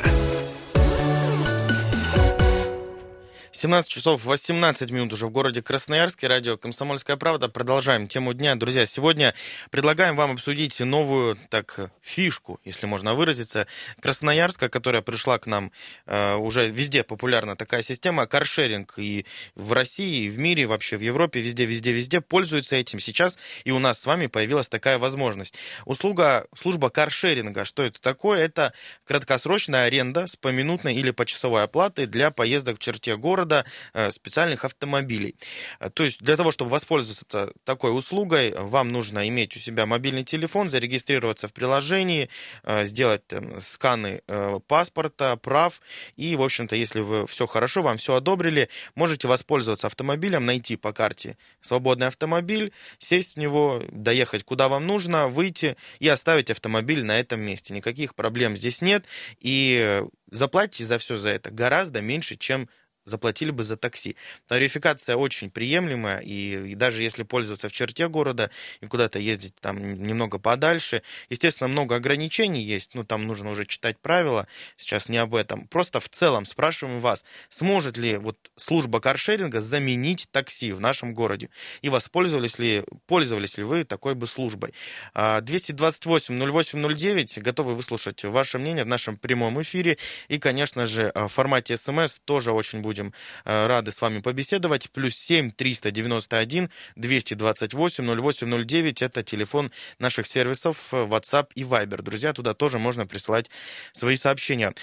17 3.57 3.89
часов 3.89 4.23
18 4.23 4.91
минут 4.91 5.13
уже 5.13 5.25
в 5.25 5.31
городе 5.31 5.63
Красноярске. 5.63 6.27
Радио 6.27 6.57
«Комсомольская 6.57 7.17
правда». 7.17 7.49
Продолжаем 7.49 8.07
тему 8.07 8.35
дня. 8.35 8.55
Друзья, 8.55 8.85
сегодня 8.85 9.33
предлагаем 9.71 10.15
вам 10.15 10.33
обсудить 10.33 10.79
новую 10.79 11.39
так 11.49 11.91
фишку, 11.99 12.59
если 12.63 12.85
можно 12.85 13.15
выразиться, 13.15 13.65
Красноярска, 13.99 14.69
которая 14.69 15.01
пришла 15.01 15.39
к 15.39 15.47
нам 15.47 15.71
э, 16.05 16.35
уже 16.35 16.67
везде 16.67 17.01
популярна 17.01 17.55
такая 17.55 17.81
система 17.81 18.27
каршеринг. 18.27 18.93
И 18.97 19.25
в 19.55 19.73
России, 19.73 20.25
и 20.25 20.29
в 20.29 20.37
мире, 20.37 20.67
вообще 20.67 20.95
в 20.95 21.01
Европе, 21.01 21.41
везде, 21.41 21.65
везде, 21.65 21.91
везде 21.93 22.21
пользуются 22.21 22.75
этим. 22.75 22.99
Сейчас 22.99 23.39
и 23.63 23.71
у 23.71 23.79
нас 23.79 23.99
с 23.99 24.05
вами 24.05 24.27
появилась 24.27 24.69
такая 24.69 24.99
возможность. 24.99 25.55
Услуга, 25.85 26.45
служба 26.55 26.91
каршеринга, 26.91 27.65
что 27.65 27.81
это 27.81 27.99
такое? 28.01 28.45
Это 28.45 28.71
краткосрочная 29.03 29.85
аренда 29.85 30.27
с 30.27 30.35
поминутной 30.35 30.93
или 30.93 31.09
почасовой 31.09 31.63
оплатой 31.63 32.05
для 32.05 32.29
поездок 32.29 32.75
в 32.75 32.79
черте 32.79 33.17
города 33.17 33.46
э, 33.93 34.11
специальных 34.11 34.65
автомобилей. 34.65 35.35
Э, 35.79 35.89
То 35.89 36.03
есть 36.03 36.19
для 36.21 36.35
того, 36.37 36.51
чтобы 36.51 36.71
воспользоваться 36.71 37.51
такой 37.63 37.97
услугой, 37.97 38.53
вам 38.55 38.89
нужно 38.89 39.27
иметь 39.27 39.55
у 39.55 39.59
себя 39.59 39.85
мобильный 39.85 40.23
телефон, 40.23 40.69
зарегистрироваться 40.69 41.47
в 41.47 41.53
приложении, 41.53 42.29
э, 42.63 42.85
сделать 42.85 43.25
там, 43.27 43.59
сканы 43.61 44.21
паспорта, 44.67 45.35
прав, 45.35 45.81
и, 46.15 46.35
в 46.35 46.41
общем-то, 46.41 46.75
если 46.75 47.01
вы 47.01 47.25
все 47.27 47.47
хорошо, 47.47 47.81
вам 47.81 47.97
все 47.97 48.15
одобрили, 48.15 48.69
можете 48.95 49.27
воспользоваться 49.27 49.87
автомобилем, 49.87 50.45
найти 50.45 50.75
по 50.75 50.93
карте 50.93 51.37
свободный 51.61 52.07
автомобиль, 52.07 52.71
сесть 52.99 53.35
в 53.35 53.39
него, 53.39 53.83
доехать 53.91 54.43
куда 54.43 54.67
вам 54.67 54.85
нужно, 54.87 55.27
выйти 55.27 55.77
и 55.99 56.07
оставить 56.07 56.49
автомобиль 56.49 57.05
на 57.05 57.19
этом 57.19 57.41
месте. 57.41 57.73
Никаких 57.73 58.15
проблем 58.15 58.55
здесь 58.55 58.81
нет, 58.81 59.05
и 59.39 60.03
заплатите 60.31 60.85
за 60.85 60.97
все 60.97 61.17
за 61.17 61.29
это 61.29 61.51
гораздо 61.51 62.01
меньше, 62.01 62.35
чем 62.35 62.69
заплатили 63.07 63.51
бы 63.51 63.63
за 63.63 63.77
такси. 63.77 64.15
Тарификация 64.47 65.15
очень 65.15 65.49
приемлемая, 65.49 66.19
и, 66.19 66.71
и 66.71 66.75
даже 66.75 67.03
если 67.03 67.23
пользоваться 67.23 67.69
в 67.69 67.71
черте 67.71 68.07
города 68.07 68.49
и 68.81 68.87
куда-то 68.87 69.19
ездить 69.19 69.55
там 69.55 70.03
немного 70.03 70.39
подальше, 70.39 71.01
естественно, 71.29 71.67
много 71.67 71.95
ограничений 71.95 72.61
есть, 72.61 72.95
ну, 72.95 73.03
там 73.03 73.25
нужно 73.25 73.51
уже 73.51 73.65
читать 73.65 73.97
правила, 73.99 74.47
сейчас 74.75 75.09
не 75.09 75.17
об 75.17 75.35
этом. 75.35 75.67
Просто 75.67 75.99
в 75.99 76.09
целом 76.09 76.45
спрашиваем 76.45 76.99
вас, 76.99 77.25
сможет 77.49 77.97
ли 77.97 78.17
вот 78.17 78.37
служба 78.55 78.99
каршеринга 78.99 79.61
заменить 79.61 80.27
такси 80.31 80.71
в 80.71 80.81
нашем 80.81 81.13
городе? 81.13 81.49
И 81.81 81.89
воспользовались 81.89 82.59
ли, 82.59 82.83
пользовались 83.05 83.57
ли 83.57 83.63
вы 83.63 83.83
такой 83.83 84.15
бы 84.15 84.27
службой? 84.27 84.73
А, 85.13 85.41
228-08-09, 85.41 87.41
готовы 87.41 87.75
выслушать 87.75 88.23
ваше 88.25 88.59
мнение 88.59 88.83
в 88.83 88.87
нашем 88.87 89.17
прямом 89.17 89.61
эфире. 89.61 89.97
И, 90.27 90.39
конечно 90.39 90.85
же, 90.85 91.11
в 91.15 91.29
формате 91.29 91.77
смс 91.77 92.19
тоже 92.25 92.51
очень 92.51 92.81
будем 92.97 93.13
э, 93.45 93.67
рады 93.67 93.91
с 93.91 94.01
вами 94.01 94.19
побеседовать. 94.19 94.89
Плюс 94.91 95.15
7 95.15 95.51
391 95.51 96.69
228 96.95 98.21
0809 98.21 99.01
это 99.01 99.23
телефон 99.23 99.71
наших 99.99 100.25
сервисов 100.25 100.77
э, 100.91 101.05
WhatsApp 101.05 101.49
и 101.55 101.63
Viber. 101.63 102.01
Друзья, 102.01 102.33
туда 102.33 102.53
тоже 102.53 102.79
можно 102.79 103.05
присылать 103.05 103.49
свои 103.91 104.15
сообщения. 104.15 104.73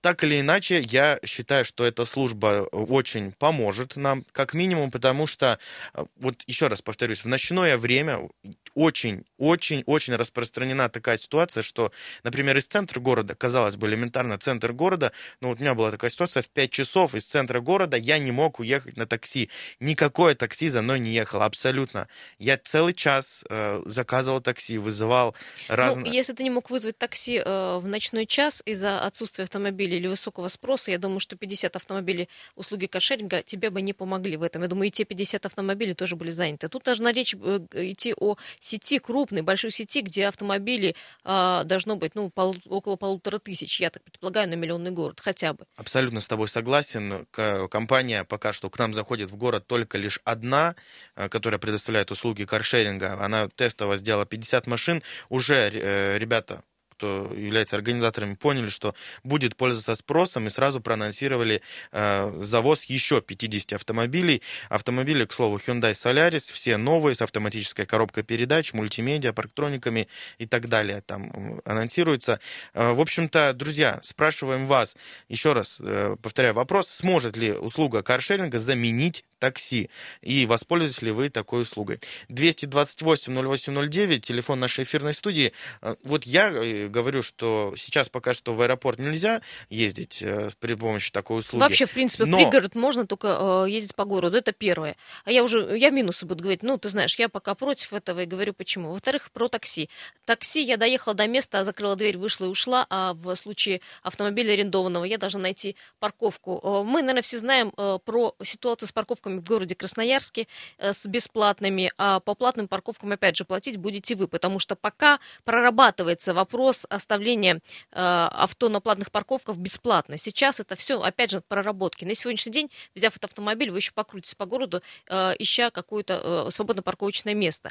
Так 0.00 0.24
или 0.24 0.40
иначе, 0.40 0.80
я 0.80 1.18
считаю, 1.24 1.64
что 1.64 1.84
эта 1.84 2.04
служба 2.04 2.68
очень 2.72 3.32
поможет 3.32 3.96
нам, 3.96 4.24
как 4.32 4.54
минимум, 4.54 4.90
потому 4.90 5.26
что, 5.26 5.58
э, 5.94 6.04
вот 6.20 6.42
еще 6.46 6.68
раз 6.68 6.82
повторюсь, 6.82 7.24
в 7.24 7.28
ночное 7.28 7.78
время 7.78 8.28
очень, 8.74 9.24
очень, 9.38 9.82
очень 9.86 10.14
распространена 10.14 10.88
такая 10.88 11.16
ситуация, 11.16 11.62
что, 11.62 11.92
например, 12.22 12.56
из 12.56 12.66
центра 12.66 13.00
города, 13.00 13.34
казалось 13.34 13.76
бы, 13.76 13.86
элементарно 13.86 14.38
центр 14.38 14.72
города, 14.72 15.12
но 15.40 15.48
вот 15.48 15.58
у 15.58 15.60
меня 15.60 15.74
была 15.74 15.90
такая 15.90 16.10
ситуация, 16.10 16.42
в 16.42 16.48
5 16.48 16.70
часов 16.70 17.14
из 17.14 17.24
центра 17.24 17.60
города 17.60 17.96
я 17.96 18.18
не 18.18 18.32
мог 18.32 18.60
уехать 18.60 18.96
на 18.96 19.06
такси. 19.06 19.50
Никакое 19.80 20.34
такси 20.34 20.68
за 20.68 20.82
мной 20.82 21.00
не 21.00 21.12
ехало, 21.12 21.44
абсолютно. 21.44 22.08
Я 22.38 22.56
целый 22.56 22.94
час 22.94 23.44
э, 23.48 23.82
заказывал 23.86 24.40
такси, 24.40 24.78
вызывал 24.78 25.34
разные... 25.68 26.06
Ну, 26.06 26.12
если 26.12 26.32
ты 26.32 26.42
не 26.42 26.50
мог 26.50 26.70
вызвать 26.70 26.98
такси 26.98 27.42
э, 27.44 27.78
в 27.78 27.86
ночной 27.86 28.26
час 28.26 28.62
из-за 28.64 29.00
отсутствия 29.04 29.44
автомобиля 29.44 29.96
или 29.96 30.06
высокого 30.06 30.48
спроса, 30.48 30.90
я 30.90 30.98
думаю, 30.98 31.20
что 31.20 31.36
50 31.36 31.76
автомобилей 31.76 32.28
услуги 32.56 32.86
каршеринга 32.86 33.42
тебе 33.42 33.70
бы 33.70 33.82
не 33.82 33.92
помогли 33.92 34.36
в 34.36 34.42
этом. 34.42 34.62
Я 34.62 34.68
думаю, 34.68 34.88
и 34.88 34.90
те 34.90 35.04
50 35.04 35.46
автомобилей 35.46 35.94
тоже 35.94 36.16
были 36.16 36.30
заняты. 36.30 36.68
Тут 36.68 36.84
должна 36.84 37.12
речь 37.12 37.34
э, 37.34 37.60
идти 37.72 38.14
о 38.16 38.36
сети 38.62 38.98
крупной, 38.98 39.42
большой 39.42 39.70
сети, 39.70 40.00
где 40.00 40.26
автомобилей 40.26 40.96
э, 41.24 41.62
должно 41.64 41.96
быть 41.96 42.14
ну, 42.14 42.30
пол, 42.30 42.56
около 42.66 42.96
полутора 42.96 43.38
тысяч, 43.38 43.80
я 43.80 43.90
так 43.90 44.02
предполагаю, 44.04 44.48
на 44.48 44.54
миллионный 44.54 44.92
город 44.92 45.20
хотя 45.20 45.52
бы. 45.52 45.66
Абсолютно 45.76 46.20
с 46.20 46.28
тобой 46.28 46.48
согласен. 46.48 47.26
К- 47.30 47.68
Компания 47.68 48.24
пока 48.24 48.52
что 48.52 48.70
к 48.70 48.78
нам 48.78 48.94
заходит 48.94 49.30
в 49.30 49.36
город 49.36 49.66
только 49.66 49.98
лишь 49.98 50.20
одна, 50.24 50.76
э, 51.16 51.28
которая 51.28 51.58
предоставляет 51.58 52.10
услуги 52.10 52.44
каршеринга. 52.44 53.22
Она 53.22 53.48
тестово 53.54 53.96
сделала 53.96 54.26
50 54.26 54.66
машин. 54.66 55.02
Уже 55.28 55.70
э, 55.72 56.18
ребята 56.18 56.62
кто 57.02 57.32
является 57.34 57.74
организаторами, 57.74 58.34
поняли, 58.34 58.68
что 58.68 58.94
будет 59.24 59.56
пользоваться 59.56 59.96
спросом 59.96 60.46
и 60.46 60.50
сразу 60.50 60.80
проанонсировали 60.80 61.60
э, 61.90 62.40
завоз 62.40 62.84
еще 62.84 63.20
50 63.20 63.72
автомобилей. 63.72 64.40
Автомобили, 64.68 65.24
к 65.24 65.32
слову, 65.32 65.56
Hyundai 65.56 65.94
Solaris, 65.94 66.52
все 66.52 66.76
новые, 66.76 67.16
с 67.16 67.22
автоматической 67.22 67.86
коробкой 67.86 68.22
передач, 68.22 68.72
мультимедиа, 68.72 69.32
парктрониками 69.32 70.06
и 70.38 70.46
так 70.46 70.68
далее. 70.68 71.02
Там 71.04 71.60
анонсируется. 71.64 72.38
Э, 72.72 72.92
в 72.92 73.00
общем-то, 73.00 73.52
друзья, 73.52 73.98
спрашиваем 74.04 74.66
вас, 74.66 74.96
еще 75.28 75.54
раз 75.54 75.80
э, 75.82 76.14
повторяю 76.22 76.54
вопрос, 76.54 76.88
сможет 76.88 77.36
ли 77.36 77.50
услуга 77.50 78.04
каршеринга 78.04 78.60
заменить 78.60 79.24
такси? 79.42 79.90
И 80.20 80.46
воспользуетесь 80.46 81.02
ли 81.02 81.10
вы 81.10 81.28
такой 81.28 81.62
услугой? 81.62 81.98
228-0809, 82.28 84.20
телефон 84.20 84.60
нашей 84.60 84.84
эфирной 84.84 85.12
студии. 85.14 85.52
Э, 85.80 85.96
Вот 86.04 86.22
я 86.24 86.48
э, 86.50 86.86
говорю, 86.86 87.22
что 87.22 87.74
сейчас 87.76 88.08
пока 88.08 88.34
что 88.34 88.54
в 88.54 88.60
аэропорт 88.60 89.00
нельзя 89.00 89.42
ездить 89.68 90.22
э, 90.22 90.50
при 90.60 90.74
помощи 90.74 91.10
такой 91.10 91.40
услуги. 91.40 91.60
Вообще, 91.60 91.86
в 91.86 91.92
принципе, 91.92 92.24
в 92.24 92.28
Но- 92.28 92.36
пригород 92.38 92.76
можно 92.76 93.04
только 93.04 93.64
ездить 93.68 93.96
по 93.96 94.04
городу, 94.04 94.36
это 94.36 94.52
первое. 94.52 94.96
А 95.24 95.32
я 95.32 95.42
уже, 95.42 95.76
я 95.76 95.90
минусы 95.90 96.24
буду 96.24 96.42
говорить, 96.44 96.62
ну, 96.62 96.78
ты 96.78 96.88
знаешь, 96.88 97.18
я 97.18 97.28
пока 97.28 97.54
против 97.56 97.92
этого 97.92 98.20
и 98.20 98.26
говорю 98.26 98.52
почему. 98.52 98.90
Во-вторых, 98.92 99.30
про 99.32 99.48
такси. 99.48 99.88
Такси, 100.24 100.62
я 100.62 100.76
доехала 100.76 101.14
до 101.14 101.26
места, 101.26 101.64
закрыла 101.64 101.96
дверь, 101.96 102.16
вышла 102.16 102.44
и 102.44 102.48
ушла, 102.48 102.86
а 102.90 103.14
в 103.14 103.34
случае 103.34 103.80
автомобиля 104.02 104.52
арендованного 104.52 105.04
я 105.04 105.18
должна 105.18 105.40
найти 105.40 105.74
парковку. 105.98 106.84
Мы, 106.84 107.00
наверное, 107.00 107.22
все 107.22 107.38
знаем 107.38 107.72
про 107.72 108.34
ситуацию 108.42 108.88
с 108.88 108.92
парковками 108.92 109.31
в 109.40 109.44
городе 109.44 109.74
Красноярске, 109.74 110.46
э, 110.78 110.92
с 110.92 111.06
бесплатными, 111.06 111.92
а 111.98 112.20
по 112.20 112.34
платным 112.34 112.68
парковкам, 112.68 113.12
опять 113.12 113.36
же, 113.36 113.44
платить 113.44 113.76
будете 113.76 114.14
вы, 114.14 114.28
потому 114.28 114.58
что 114.58 114.76
пока 114.76 115.18
прорабатывается 115.44 116.34
вопрос 116.34 116.86
оставления 116.88 117.56
э, 117.56 117.58
авто 117.92 118.68
на 118.68 118.80
платных 118.80 119.10
парковках 119.10 119.56
бесплатно. 119.56 120.18
Сейчас 120.18 120.60
это 120.60 120.76
все, 120.76 121.00
опять 121.00 121.30
же, 121.30 121.40
проработки. 121.40 122.04
На 122.04 122.14
сегодняшний 122.14 122.52
день, 122.52 122.70
взяв 122.94 123.12
этот 123.12 123.24
автомобиль, 123.30 123.70
вы 123.70 123.78
еще 123.78 123.92
покрутитесь 123.92 124.34
по 124.34 124.46
городу, 124.46 124.82
э, 125.08 125.34
ища 125.38 125.70
какое-то 125.70 126.50
свободное 126.50 126.82
парковочное 126.82 127.34
место. 127.34 127.70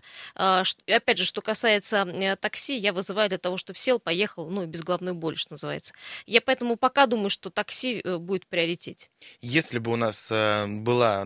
И 0.85 0.91
опять 0.91 1.17
же, 1.17 1.25
что 1.25 1.41
касается 1.41 2.37
такси, 2.39 2.77
я 2.77 2.93
вызываю 2.93 3.29
для 3.29 3.37
того, 3.37 3.57
чтобы 3.57 3.77
сел, 3.77 3.99
поехал, 3.99 4.49
ну, 4.49 4.65
без 4.65 4.83
головной 4.83 5.13
боли, 5.13 5.35
что 5.35 5.53
называется. 5.53 5.93
Я 6.25 6.41
поэтому 6.41 6.75
пока 6.75 7.05
думаю, 7.05 7.29
что 7.29 7.49
такси 7.49 8.01
будет 8.17 8.45
в 8.45 8.47
приоритете. 8.47 9.09
Если 9.41 9.79
бы 9.79 9.91
у 9.91 9.95
нас 9.95 10.29
была 10.29 11.25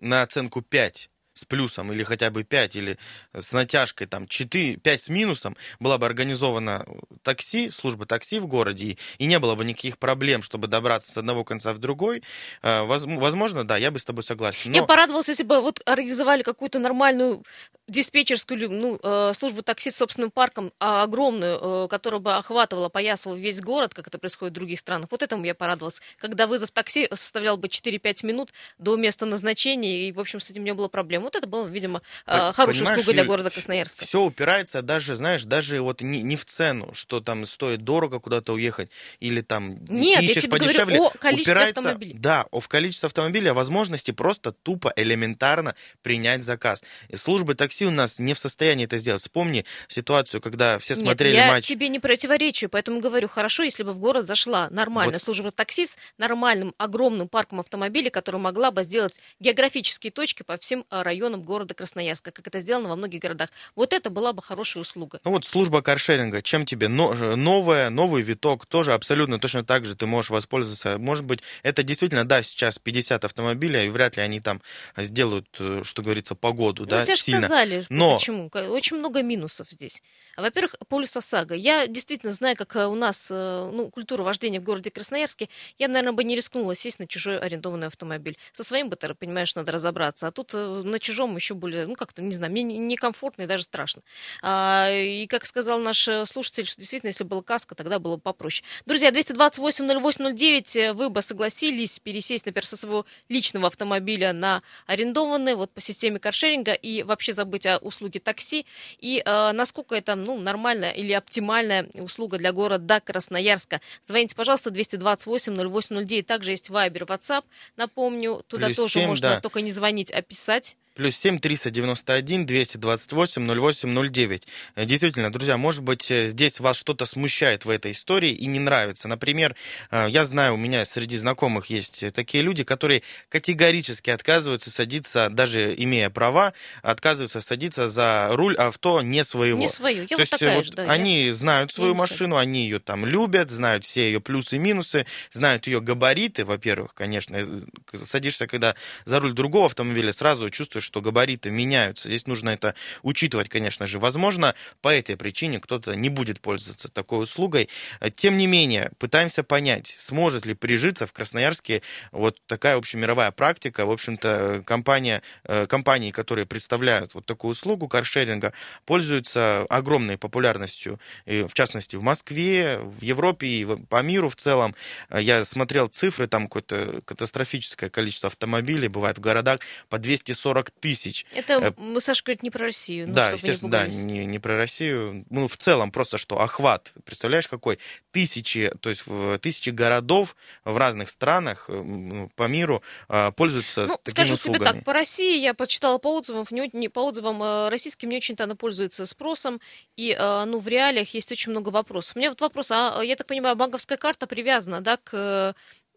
на 0.00 0.22
оценку 0.22 0.62
5 0.62 1.10
с 1.34 1.44
плюсом, 1.44 1.92
или 1.92 2.02
хотя 2.02 2.30
бы 2.30 2.44
5, 2.44 2.76
или 2.76 2.98
с 3.32 3.52
натяжкой 3.52 4.06
там 4.06 4.26
4, 4.26 4.76
5 4.76 5.00
с 5.00 5.08
минусом, 5.08 5.56
была 5.80 5.98
бы 5.98 6.06
организована 6.06 6.86
такси, 7.22 7.70
служба 7.70 8.06
такси 8.06 8.38
в 8.38 8.46
городе, 8.46 8.84
и, 8.84 8.98
и 9.18 9.26
не 9.26 9.38
было 9.38 9.54
бы 9.54 9.64
никаких 9.64 9.98
проблем, 9.98 10.42
чтобы 10.42 10.68
добраться 10.68 11.12
с 11.12 11.18
одного 11.18 11.44
конца 11.44 11.72
в 11.72 11.78
другой, 11.78 12.22
э, 12.62 12.82
возможно, 12.82 13.64
да, 13.64 13.76
я 13.76 13.90
бы 13.90 13.98
с 13.98 14.04
тобой 14.04 14.24
согласен. 14.24 14.70
Но... 14.70 14.78
Я 14.78 14.84
порадовалась, 14.84 15.28
если 15.28 15.44
бы 15.44 15.60
вот 15.60 15.80
организовали 15.86 16.42
какую-то 16.42 16.78
нормальную 16.78 17.44
диспетчерскую 17.88 18.70
ну, 18.70 18.98
э, 19.02 19.32
службу 19.34 19.62
такси 19.62 19.90
с 19.90 19.96
собственным 19.96 20.30
парком, 20.30 20.72
а 20.78 21.02
огромную, 21.02 21.84
э, 21.84 21.88
которая 21.88 22.20
бы 22.20 22.34
охватывала, 22.34 22.88
поясывала 22.88 23.36
весь 23.36 23.60
город, 23.60 23.94
как 23.94 24.06
это 24.06 24.18
происходит 24.18 24.52
в 24.52 24.54
других 24.54 24.78
странах. 24.78 25.08
Вот 25.10 25.22
этому 25.22 25.44
я 25.44 25.54
порадовалась. 25.54 26.00
Когда 26.18 26.46
вызов 26.46 26.70
такси 26.70 27.08
составлял 27.10 27.56
бы 27.56 27.68
4-5 27.68 28.26
минут 28.26 28.52
до 28.78 28.96
места 28.96 29.26
назначения, 29.26 30.08
и, 30.08 30.12
в 30.12 30.20
общем, 30.20 30.40
с 30.40 30.50
этим 30.50 30.64
не 30.64 30.74
было 30.74 30.88
проблем. 30.88 31.21
Вот 31.22 31.36
это 31.36 31.46
было, 31.46 31.66
видимо, 31.66 32.02
так, 32.24 32.54
хорошая 32.54 32.96
услуга 32.96 33.12
для 33.12 33.24
города 33.24 33.50
Красноярска. 33.50 34.04
Все 34.04 34.20
упирается 34.22 34.82
даже, 34.82 35.14
знаешь, 35.14 35.44
даже 35.44 35.80
вот 35.80 36.00
не, 36.00 36.22
не 36.22 36.36
в 36.36 36.44
цену, 36.44 36.92
что 36.94 37.20
там 37.20 37.46
стоит 37.46 37.84
дорого 37.84 38.20
куда-то 38.20 38.52
уехать, 38.52 38.90
или 39.20 39.40
там 39.40 39.78
Нет, 39.88 40.22
ищешь 40.22 40.36
я 40.36 40.42
тебе 40.42 40.50
подешевле. 40.50 40.96
Говорю 40.96 41.04
о 41.06 41.18
количестве 41.18 41.52
упирается, 41.52 41.80
автомобилей. 41.80 42.14
Да, 42.18 42.46
о 42.50 42.60
в 42.60 42.68
количестве 42.68 43.06
автомобилей, 43.06 43.50
о 43.50 43.54
возможности 43.54 44.10
просто 44.10 44.52
тупо 44.52 44.92
элементарно 44.96 45.74
принять 46.02 46.44
заказ. 46.44 46.84
И 47.08 47.16
службы 47.16 47.54
такси 47.54 47.86
у 47.86 47.90
нас 47.90 48.18
не 48.18 48.34
в 48.34 48.38
состоянии 48.38 48.84
это 48.84 48.98
сделать. 48.98 49.22
Вспомни 49.22 49.64
ситуацию, 49.88 50.40
когда 50.40 50.78
все 50.78 50.94
смотрели 50.94 51.34
Нет, 51.34 51.44
я 51.44 51.52
матч. 51.52 51.66
тебе 51.66 51.88
не 51.88 51.98
противоречу, 51.98 52.68
поэтому 52.68 53.00
говорю, 53.00 53.28
хорошо, 53.28 53.62
если 53.62 53.82
бы 53.82 53.92
в 53.92 53.98
город 53.98 54.26
зашла 54.26 54.68
нормальная 54.70 55.14
вот. 55.14 55.22
служба 55.22 55.50
такси 55.50 55.86
с 55.86 55.96
нормальным 56.18 56.74
огромным 56.78 57.28
парком 57.28 57.60
автомобилей, 57.60 58.10
которая 58.10 58.40
могла 58.40 58.70
бы 58.70 58.82
сделать 58.84 59.14
географические 59.40 60.10
точки 60.10 60.42
по 60.42 60.56
всем 60.56 60.84
а, 60.90 61.02
районам 61.12 61.42
города 61.42 61.74
Красноярска, 61.74 62.30
как 62.30 62.46
это 62.46 62.60
сделано 62.60 62.88
во 62.88 62.96
многих 62.96 63.20
городах. 63.20 63.50
Вот 63.76 63.92
это 63.92 64.08
была 64.08 64.32
бы 64.32 64.40
хорошая 64.40 64.80
услуга. 64.80 65.20
Ну 65.24 65.32
вот 65.32 65.44
служба 65.44 65.82
каршеринга, 65.82 66.40
чем 66.40 66.64
тебе? 66.64 66.88
Новая, 66.88 67.90
новый 67.90 68.22
виток, 68.22 68.64
тоже 68.64 68.94
абсолютно 68.94 69.38
точно 69.38 69.62
так 69.62 69.84
же 69.84 69.94
ты 69.94 70.06
можешь 70.06 70.30
воспользоваться. 70.30 70.98
Может 70.98 71.26
быть, 71.26 71.40
это 71.62 71.82
действительно, 71.82 72.24
да, 72.24 72.42
сейчас 72.42 72.78
50 72.78 73.24
автомобилей, 73.24 73.86
и 73.86 73.88
вряд 73.90 74.16
ли 74.16 74.22
они 74.22 74.40
там 74.40 74.62
сделают, 74.96 75.46
э, 75.58 75.82
что 75.84 76.02
говорится, 76.02 76.34
погоду, 76.34 76.82
ну, 76.82 76.88
да, 76.88 77.04
тебе 77.04 77.16
сильно. 77.16 77.40
сказали, 77.42 77.84
Но... 77.90 78.16
почему. 78.16 78.50
Очень 78.52 78.96
много 78.96 79.22
минусов 79.22 79.66
здесь. 79.70 80.02
Во-первых, 80.36 80.76
полюс 80.88 81.14
ОСАГО. 81.14 81.54
Я 81.54 81.86
действительно 81.86 82.32
знаю, 82.32 82.56
как 82.56 82.74
э, 82.76 82.86
у 82.86 82.94
нас 82.94 83.28
э, 83.30 83.70
ну, 83.70 83.90
культура 83.90 84.22
вождения 84.22 84.60
в 84.60 84.64
городе 84.64 84.90
Красноярске. 84.90 85.50
Я, 85.78 85.88
наверное, 85.88 86.12
бы 86.12 86.24
не 86.24 86.34
рискнула 86.36 86.74
сесть 86.74 87.00
на 87.00 87.06
чужой 87.06 87.38
арендованный 87.38 87.88
автомобиль. 87.88 88.38
Со 88.52 88.64
своим 88.64 88.88
бы, 88.88 88.96
понимаешь, 88.96 89.54
надо 89.54 89.72
разобраться. 89.72 90.26
А 90.26 90.30
тут 90.30 90.54
на 90.54 90.98
чужом 91.02 91.36
еще 91.36 91.54
более, 91.54 91.86
ну, 91.86 91.94
как-то, 91.94 92.22
не 92.22 92.32
знаю, 92.32 92.52
мне 92.52 92.62
некомфортно 92.62 93.42
и 93.42 93.46
даже 93.46 93.64
страшно. 93.64 94.02
А, 94.40 94.90
и, 94.90 95.26
как 95.26 95.44
сказал 95.44 95.78
наш 95.78 96.08
слушатель, 96.24 96.64
что 96.64 96.80
действительно, 96.80 97.08
если 97.08 97.24
была 97.24 97.42
каска, 97.42 97.74
тогда 97.74 97.98
было 97.98 98.16
бы 98.16 98.22
попроще. 98.22 98.64
Друзья, 98.86 99.10
228-08-09, 99.10 100.92
вы 100.94 101.10
бы 101.10 101.22
согласились 101.22 101.98
пересесть, 101.98 102.46
например, 102.46 102.64
со 102.64 102.76
своего 102.76 103.04
личного 103.28 103.66
автомобиля 103.66 104.32
на 104.32 104.62
арендованный, 104.86 105.54
вот 105.54 105.70
по 105.72 105.80
системе 105.80 106.18
каршеринга, 106.18 106.72
и 106.72 107.02
вообще 107.02 107.32
забыть 107.32 107.66
о 107.66 107.78
услуге 107.78 108.20
такси, 108.20 108.66
и 108.98 109.22
э, 109.24 109.52
насколько 109.52 109.94
это 109.94 110.14
ну, 110.14 110.38
нормальная 110.38 110.92
или 110.92 111.12
оптимальная 111.12 111.88
услуга 111.94 112.38
для 112.38 112.52
города 112.52 113.00
Красноярска. 113.00 113.80
Звоните, 114.02 114.34
пожалуйста, 114.34 114.70
228-08-09, 114.70 116.22
также 116.22 116.50
есть 116.52 116.70
Вайбер, 116.70 117.04
WhatsApp, 117.04 117.44
напомню, 117.76 118.42
туда 118.46 118.66
Плюс 118.66 118.76
тоже 118.76 118.92
7, 119.00 119.08
можно 119.08 119.28
да. 119.28 119.40
только 119.40 119.60
не 119.60 119.70
звонить, 119.70 120.10
а 120.10 120.22
писать. 120.22 120.76
Плюс 120.94 121.16
7 121.16 121.38
391 121.38 122.46
228 122.46 123.60
08 123.60 124.10
09. 124.10 124.46
Действительно, 124.76 125.32
друзья, 125.32 125.56
может 125.56 125.82
быть, 125.82 126.10
э, 126.10 126.26
здесь 126.26 126.60
вас 126.60 126.76
что-то 126.76 127.06
смущает 127.06 127.64
в 127.64 127.70
этой 127.70 127.92
истории 127.92 128.30
и 128.32 128.46
не 128.46 128.58
нравится. 128.58 129.08
Например, 129.08 129.56
э, 129.90 130.06
я 130.10 130.24
знаю, 130.24 130.54
у 130.54 130.56
меня 130.56 130.84
среди 130.84 131.16
знакомых 131.16 131.66
есть 131.66 132.12
такие 132.12 132.42
люди, 132.42 132.62
которые 132.62 133.02
категорически 133.28 134.10
отказываются 134.10 134.70
садиться, 134.70 135.30
даже 135.30 135.74
имея 135.76 136.10
права, 136.10 136.52
отказываются 136.82 137.40
садиться 137.40 137.88
за 137.88 138.28
руль 138.32 138.54
авто 138.56 139.00
не 139.00 139.24
своего. 139.24 139.58
Не 139.58 139.68
свою. 139.68 140.02
Я 140.02 140.08
То 140.08 140.14
вот 140.16 140.20
есть 140.20 140.32
такая 140.32 140.56
вот 140.56 140.66
же, 140.66 140.72
да, 140.72 140.82
они 140.84 141.26
я... 141.26 141.34
знают 141.34 141.72
свою 141.72 141.94
машину, 141.94 142.36
они 142.36 142.64
ее 142.64 142.80
там 142.80 143.06
любят, 143.06 143.50
знают 143.50 143.84
все 143.84 144.06
ее 144.06 144.20
плюсы 144.20 144.56
и 144.56 144.58
минусы, 144.58 145.06
знают 145.30 145.66
ее 145.66 145.80
габариты, 145.80 146.44
во-первых, 146.44 146.94
конечно. 146.94 147.36
Э, 147.36 147.96
садишься, 147.96 148.46
когда 148.46 148.74
за 149.06 149.20
руль 149.20 149.32
другого 149.32 149.66
автомобиля, 149.66 150.12
сразу 150.12 150.50
чувствуешь, 150.50 150.81
что 150.82 151.00
габариты 151.00 151.50
меняются. 151.50 152.08
Здесь 152.08 152.26
нужно 152.26 152.50
это 152.50 152.74
учитывать, 153.02 153.48
конечно 153.48 153.86
же. 153.86 153.98
Возможно, 153.98 154.54
по 154.80 154.88
этой 154.88 155.16
причине 155.16 155.60
кто-то 155.60 155.94
не 155.94 156.08
будет 156.08 156.40
пользоваться 156.40 156.88
такой 156.88 157.22
услугой. 157.22 157.68
Тем 158.14 158.36
не 158.36 158.46
менее, 158.46 158.90
пытаемся 158.98 159.42
понять, 159.42 159.94
сможет 159.98 160.46
ли 160.46 160.54
прижиться 160.54 161.06
в 161.06 161.12
Красноярске 161.12 161.82
вот 162.10 162.38
такая 162.46 162.76
общемировая 162.76 163.30
практика. 163.30 163.86
В 163.86 163.90
общем-то, 163.90 164.62
компания, 164.66 165.22
э, 165.44 165.66
компании, 165.66 166.10
которые 166.10 166.46
представляют 166.46 167.14
вот 167.14 167.26
такую 167.26 167.52
услугу 167.52 167.88
каршеринга, 167.88 168.52
пользуются 168.84 169.66
огромной 169.68 170.18
популярностью, 170.18 170.98
в 171.26 171.52
частности, 171.54 171.96
в 171.96 172.02
Москве, 172.02 172.78
в 172.78 173.02
Европе 173.02 173.46
и 173.46 173.64
по 173.88 174.02
миру 174.02 174.28
в 174.28 174.36
целом. 174.36 174.74
Я 175.10 175.44
смотрел 175.44 175.86
цифры, 175.86 176.26
там 176.26 176.44
какое-то 176.44 177.02
катастрофическое 177.04 177.90
количество 177.90 178.28
автомобилей 178.28 178.88
бывает 178.88 179.18
в 179.18 179.20
городах 179.20 179.60
по 179.88 179.98
240 179.98 180.71
тысяч. 180.80 181.24
Это, 181.34 181.74
э, 181.76 182.00
Саша 182.00 182.24
говорит, 182.24 182.42
не 182.42 182.50
про 182.50 182.64
Россию. 182.64 183.08
Ну, 183.08 183.14
да, 183.14 183.30
естественно, 183.30 183.68
не 183.68 183.72
да, 183.72 183.86
не, 183.86 184.26
не 184.26 184.38
про 184.38 184.56
Россию. 184.56 185.24
Ну, 185.30 185.48
в 185.48 185.56
целом 185.56 185.90
просто, 185.90 186.18
что 186.18 186.40
охват, 186.40 186.92
представляешь, 187.04 187.48
какой? 187.48 187.78
Тысячи, 188.10 188.72
то 188.80 188.90
есть 188.90 189.06
в 189.06 189.38
тысячи 189.38 189.70
городов 189.70 190.36
в 190.64 190.76
разных 190.76 191.10
странах 191.10 191.66
э, 191.68 191.72
ну, 191.72 192.30
по 192.34 192.48
миру 192.48 192.82
а, 193.08 193.30
пользуются 193.30 193.86
ну, 193.86 193.96
такими 194.02 194.24
скажу 194.26 194.34
услугами. 194.34 194.64
тебе 194.64 194.72
так, 194.72 194.84
по 194.84 194.92
России 194.92 195.40
я 195.40 195.54
почитала 195.54 195.98
по 195.98 196.16
отзывам, 196.16 196.46
не, 196.50 196.68
не, 196.72 196.88
по 196.88 197.00
отзывам 197.00 197.42
э, 197.42 197.68
российским 197.68 198.08
не 198.08 198.16
очень-то 198.16 198.44
она 198.44 198.56
пользуется 198.56 199.06
спросом, 199.06 199.60
и, 199.96 200.16
ну, 200.18 200.58
в 200.58 200.68
реалиях 200.68 201.14
есть 201.14 201.30
очень 201.32 201.52
много 201.52 201.70
вопросов. 201.70 202.16
У 202.16 202.18
меня 202.18 202.30
вот 202.30 202.40
вопрос, 202.40 202.70
а, 202.70 203.00
я 203.02 203.16
так 203.16 203.26
понимаю, 203.26 203.56
банковская 203.56 203.96
карта 203.96 204.26
привязана, 204.26 204.80
да, 204.80 204.96
к 204.96 205.12
Э, 205.22 205.52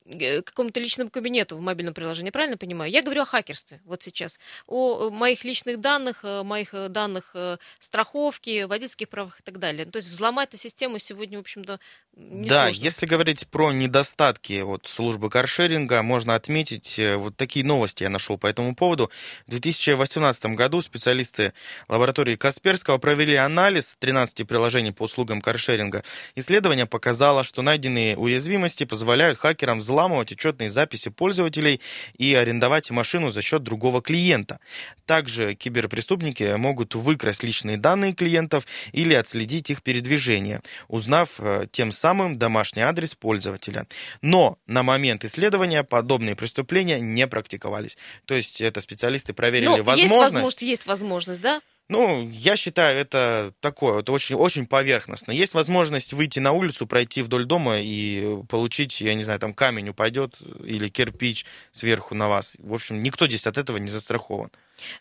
какому-то 0.08 0.80
личному 0.80 1.10
кабинету 1.10 1.58
в 1.58 1.62
мобильном 1.62 1.94
приложении, 1.94 2.30
правильно 2.30 2.58
понимаю? 2.58 2.91
Я 2.91 3.02
говорю 3.02 3.24
о 3.24 3.26
хакерстве 3.26 3.82
вот 3.86 4.04
сейчас, 4.04 4.39
о 4.68 5.10
моих 5.10 5.44
личных 5.44 5.82
данных, 5.82 6.24
моих 6.24 6.74
э, 6.74 6.89
данных 6.89 7.32
э, 7.34 7.58
страховки, 7.80 8.63
водительских 8.63 9.10
правах 9.10 9.39
и 9.39 9.44
так 9.44 9.58
далее. 9.58 9.86
То 9.86 9.98
есть 9.98 10.10
взломать 10.10 10.50
эту 10.50 10.58
систему 10.58 11.00
сегодня, 11.00 11.39
в 11.39 11.41
общем-то, 11.41 11.80
не 12.15 12.48
Да, 12.48 12.65
сложно. 12.65 12.84
если 12.84 13.06
говорить 13.08 13.48
про 13.48 13.74
недостатки 13.74 14.62
вот, 14.62 14.88
службы 14.88 15.30
каршеринга, 15.30 16.02
можно 16.02 16.36
отметить 16.36 17.00
вот 17.18 17.36
такие 17.36 17.65
новости 17.65 18.04
я 18.04 18.10
нашел 18.10 18.38
по 18.38 18.48
этому 18.48 18.76
поводу. 18.76 19.12
В 19.48 19.50
2018 19.50 20.46
году 20.56 20.82
специалисты 20.82 21.54
лаборатории 21.89 22.36
Касперского 22.36 23.00
провели 23.00 23.36
анализ 23.36 23.98
13 24.00 24.48
приложений 24.48 24.91
по 24.91 25.04
услугам 25.04 25.41
каршеринга. 25.41 26.04
Исследование 26.36 26.86
показало, 26.86 27.44
что 27.44 27.62
найденные 27.62 28.15
уязвимости 28.15 28.86
позволяют 28.86 29.39
хакерам 29.39 29.80
взломать 29.80 29.94
взламывать 29.95 30.31
учетные 30.34 30.69
записи 30.69 31.10
пользователей 31.10 31.79
и 32.17 32.34
арендовать 32.36 32.91
машину 32.91 33.31
за 33.31 33.41
счет 33.41 33.63
другого 33.63 34.01
клиента. 34.01 34.60
Также 35.05 35.55
киберпреступники 35.55 36.55
могут 36.58 36.95
выкрасть 36.95 37.43
личные 37.43 37.77
данные 37.77 38.13
клиентов 38.13 38.67
или 38.91 39.13
отследить 39.13 39.69
их 39.69 39.81
передвижение, 39.84 40.62
узнав 40.89 41.39
э, 41.39 41.67
тем 41.71 41.93
самым 41.93 42.38
домашний 42.38 42.81
адрес 42.81 43.15
пользователя. 43.15 43.88
Но 44.21 44.58
на 44.67 44.84
момент 44.84 45.23
исследования 45.23 45.84
подобные 45.84 46.36
преступления 46.36 46.99
не 46.99 47.25
практиковались. 47.27 47.97
То 48.25 48.36
есть 48.36 48.60
это 48.60 48.81
специалисты 48.81 49.34
проверили 49.34 49.77
ну, 49.77 49.84
возможность. 49.84 50.12
Есть 50.12 50.21
возможность, 50.21 50.62
есть 50.62 50.86
возможность, 50.86 51.41
да? 51.41 51.62
Ну, 51.88 52.28
я 52.28 52.56
считаю, 52.56 52.98
это 52.98 53.54
такое, 53.60 54.00
это 54.00 54.12
очень, 54.12 54.36
очень 54.36 54.65
поверхностно. 54.65 55.32
Есть 55.32 55.54
возможность 55.54 56.13
выйти 56.13 56.39
на 56.39 56.52
улицу, 56.52 56.88
пройти 56.88 57.21
вдоль 57.21 57.45
дома 57.45 57.80
и 57.80 58.43
получить, 58.50 59.02
я 59.02 59.13
не 59.13 59.24
знаю, 59.24 59.39
там 59.39 59.54
камень 59.54 59.89
упадет 59.89 60.36
или 60.63 60.88
кирпич 60.89 61.45
сверху 61.71 62.15
на 62.15 62.28
вас. 62.28 62.56
В 62.58 62.74
общем, 62.74 63.04
никто 63.04 63.28
здесь 63.28 63.45
от 63.45 63.60
этого 63.60 63.78
не 63.78 63.89
застрахован. 63.89 64.50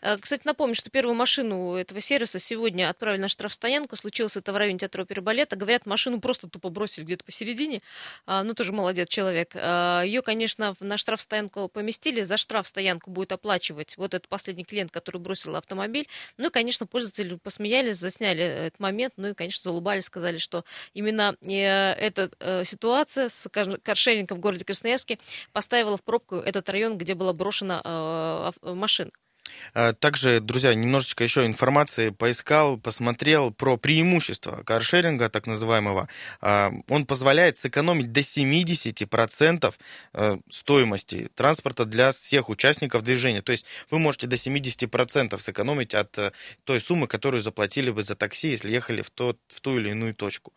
Э, 0.01 0.17
кстати, 0.17 0.41
напомню, 0.45 0.75
что 0.75 0.89
первую 0.89 1.15
машину 1.15 1.75
этого 1.75 1.99
сервиса 1.99 2.39
сегодня 2.39 2.89
отправили 2.89 3.21
на 3.21 3.29
штрафстоянку. 3.29 3.95
Случилось 3.95 4.37
это 4.37 4.53
в 4.53 4.57
районе 4.57 4.79
театра 4.79 5.03
оперы 5.03 5.21
балета. 5.21 5.55
Говорят, 5.55 5.85
машину 5.85 6.19
просто 6.19 6.47
тупо 6.47 6.69
бросили 6.69 7.05
где-то 7.05 7.23
посередине. 7.23 7.81
А, 8.25 8.43
ну, 8.43 8.53
тоже 8.53 8.71
молодец 8.71 9.09
человек. 9.09 9.51
А, 9.55 10.03
Ее, 10.03 10.21
конечно, 10.21 10.75
на 10.79 10.97
штрафстоянку 10.97 11.67
поместили. 11.67 12.23
За 12.23 12.37
штрафстоянку 12.37 13.09
будет 13.11 13.31
оплачивать 13.31 13.97
вот 13.97 14.13
этот 14.13 14.27
последний 14.27 14.63
клиент, 14.65 14.91
который 14.91 15.17
бросил 15.17 15.55
автомобиль. 15.55 16.07
Ну 16.37 16.47
и, 16.47 16.49
конечно, 16.49 16.85
пользователи 16.85 17.35
посмеялись, 17.35 17.97
засняли 17.97 18.43
этот 18.43 18.79
момент. 18.79 19.13
Ну 19.17 19.29
и, 19.29 19.33
конечно, 19.33 19.63
залубались, 19.63 20.05
сказали, 20.05 20.37
что 20.37 20.63
именно 20.93 21.35
э, 21.41 21.51
эта 21.51 22.29
э, 22.39 22.63
ситуация 22.63 23.29
с 23.29 23.49
каршерингом 23.49 24.37
в 24.37 24.41
городе 24.41 24.65
Красноярске 24.65 25.19
поставила 25.51 25.97
в 25.97 26.03
пробку 26.03 26.35
этот 26.35 26.69
район, 26.69 26.97
где 26.97 27.13
была 27.13 27.33
брошена 27.33 28.53
машина. 28.61 29.11
А, 29.73 29.93
также, 29.93 30.39
друзья, 30.39 30.73
немножечко 30.73 31.23
еще 31.23 31.45
информации 31.45 32.09
поискал, 32.09 32.77
посмотрел 32.77 33.51
про 33.51 33.77
преимущества 33.77 34.63
каршеринга, 34.63 35.29
так 35.29 35.47
называемого. 35.47 36.07
А, 36.41 36.71
он 36.89 37.05
позволяет 37.05 37.57
сэкономить 37.57 38.11
до 38.11 38.21
70% 38.21 39.73
э, 40.13 40.37
стоимости 40.49 41.29
транспорта 41.35 41.85
для 41.85 42.11
всех 42.11 42.49
участников 42.49 43.03
движения. 43.03 43.41
То 43.41 43.51
есть 43.51 43.65
вы 43.89 43.99
можете 43.99 44.27
до 44.27 44.35
70% 44.35 45.37
сэкономить 45.37 45.93
от 45.93 46.17
э, 46.17 46.31
той 46.63 46.79
суммы, 46.79 47.07
которую 47.07 47.41
заплатили 47.41 47.89
бы 47.89 48.03
за 48.03 48.15
такси, 48.15 48.49
если 48.49 48.71
ехали 48.71 49.01
в, 49.01 49.09
тот, 49.09 49.37
в 49.47 49.61
ту 49.61 49.77
или 49.77 49.89
иную 49.89 50.13
точку. 50.13 50.53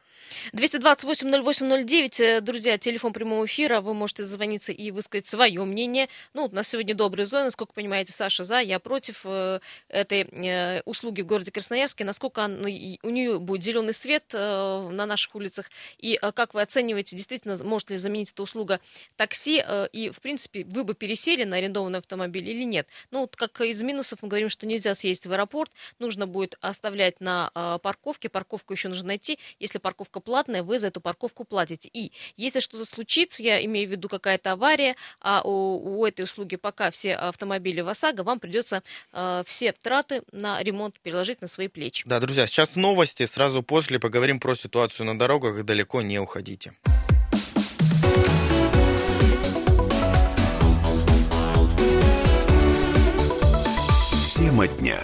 228-08-09, 0.52 2.20
э, 2.20 2.40
друзья, 2.40 2.78
телефон 2.78 3.12
прямого 3.12 3.44
эфира, 3.46 3.80
вы 3.80 3.94
можете 3.94 4.24
зазвониться 4.24 4.72
и 4.72 4.90
высказать 4.90 5.26
свое 5.26 5.64
мнение. 5.64 6.08
Ну, 6.34 6.46
у 6.46 6.54
нас 6.54 6.68
сегодня 6.68 6.94
добрые 6.94 7.26
зоны, 7.26 7.50
сколько 7.50 7.72
понимаете, 7.72 8.12
Саша 8.12 8.44
за, 8.44 8.60
я 8.60 8.78
против 8.78 9.22
э, 9.24 9.60
этой 9.88 10.22
э, 10.22 10.82
услуги 10.84 11.22
в 11.22 11.26
городе 11.26 11.50
Красноярске, 11.50 12.04
насколько 12.04 12.40
он, 12.40 12.64
у 12.64 13.10
нее 13.10 13.38
будет 13.38 13.62
зеленый 13.62 13.94
свет 13.94 14.24
на 14.32 15.06
наших 15.06 15.34
улицах, 15.34 15.70
и 15.98 16.18
как 16.34 16.54
вы 16.54 16.62
оцениваете, 16.62 17.16
действительно, 17.16 17.56
может 17.64 17.90
ли 17.90 17.96
заменить 17.96 18.32
эта 18.32 18.42
услуга 18.42 18.80
такси, 19.16 19.62
и, 19.92 20.10
в 20.10 20.20
принципе, 20.20 20.64
вы 20.64 20.84
бы 20.84 20.94
пересели 20.94 21.44
на 21.44 21.56
арендованный 21.56 21.98
автомобиль 21.98 22.48
или 22.48 22.64
нет? 22.64 22.88
Ну, 23.10 23.20
вот 23.20 23.36
как 23.36 23.60
из 23.60 23.82
минусов 23.82 24.22
мы 24.22 24.28
говорим, 24.28 24.48
что 24.48 24.66
нельзя 24.66 24.94
съездить 24.94 25.26
в 25.26 25.32
аэропорт, 25.32 25.72
нужно 25.98 26.26
будет 26.26 26.56
оставлять 26.60 27.20
на 27.20 27.50
парковке, 27.82 28.28
парковку 28.28 28.72
еще 28.72 28.88
нужно 28.88 29.08
найти, 29.08 29.38
если 29.58 29.78
парковка 29.78 30.07
парковка 30.08 30.20
платная, 30.20 30.62
вы 30.62 30.78
за 30.78 30.88
эту 30.88 31.00
парковку 31.00 31.44
платите. 31.44 31.88
И 31.92 32.12
если 32.36 32.60
что-то 32.60 32.84
случится, 32.84 33.42
я 33.42 33.64
имею 33.64 33.88
в 33.88 33.92
виду 33.92 34.08
какая-то 34.08 34.52
авария, 34.52 34.96
а 35.20 35.42
у, 35.44 36.00
у 36.00 36.06
этой 36.06 36.22
услуги 36.22 36.56
пока 36.56 36.90
все 36.90 37.14
автомобили 37.14 37.80
в 37.80 37.88
ОСАГО, 37.88 38.22
вам 38.22 38.40
придется 38.40 38.82
э, 39.12 39.42
все 39.46 39.72
траты 39.72 40.22
на 40.32 40.62
ремонт 40.62 40.98
переложить 41.00 41.40
на 41.40 41.48
свои 41.48 41.68
плечи. 41.68 42.04
Да, 42.06 42.20
друзья, 42.20 42.46
сейчас 42.46 42.76
новости. 42.76 43.26
Сразу 43.26 43.62
после 43.62 43.98
поговорим 43.98 44.40
про 44.40 44.54
ситуацию 44.54 45.06
на 45.06 45.18
дорогах. 45.18 45.64
Далеко 45.64 46.02
не 46.02 46.18
уходите. 46.18 46.72
Тема 54.34 54.68
дня. 54.68 55.00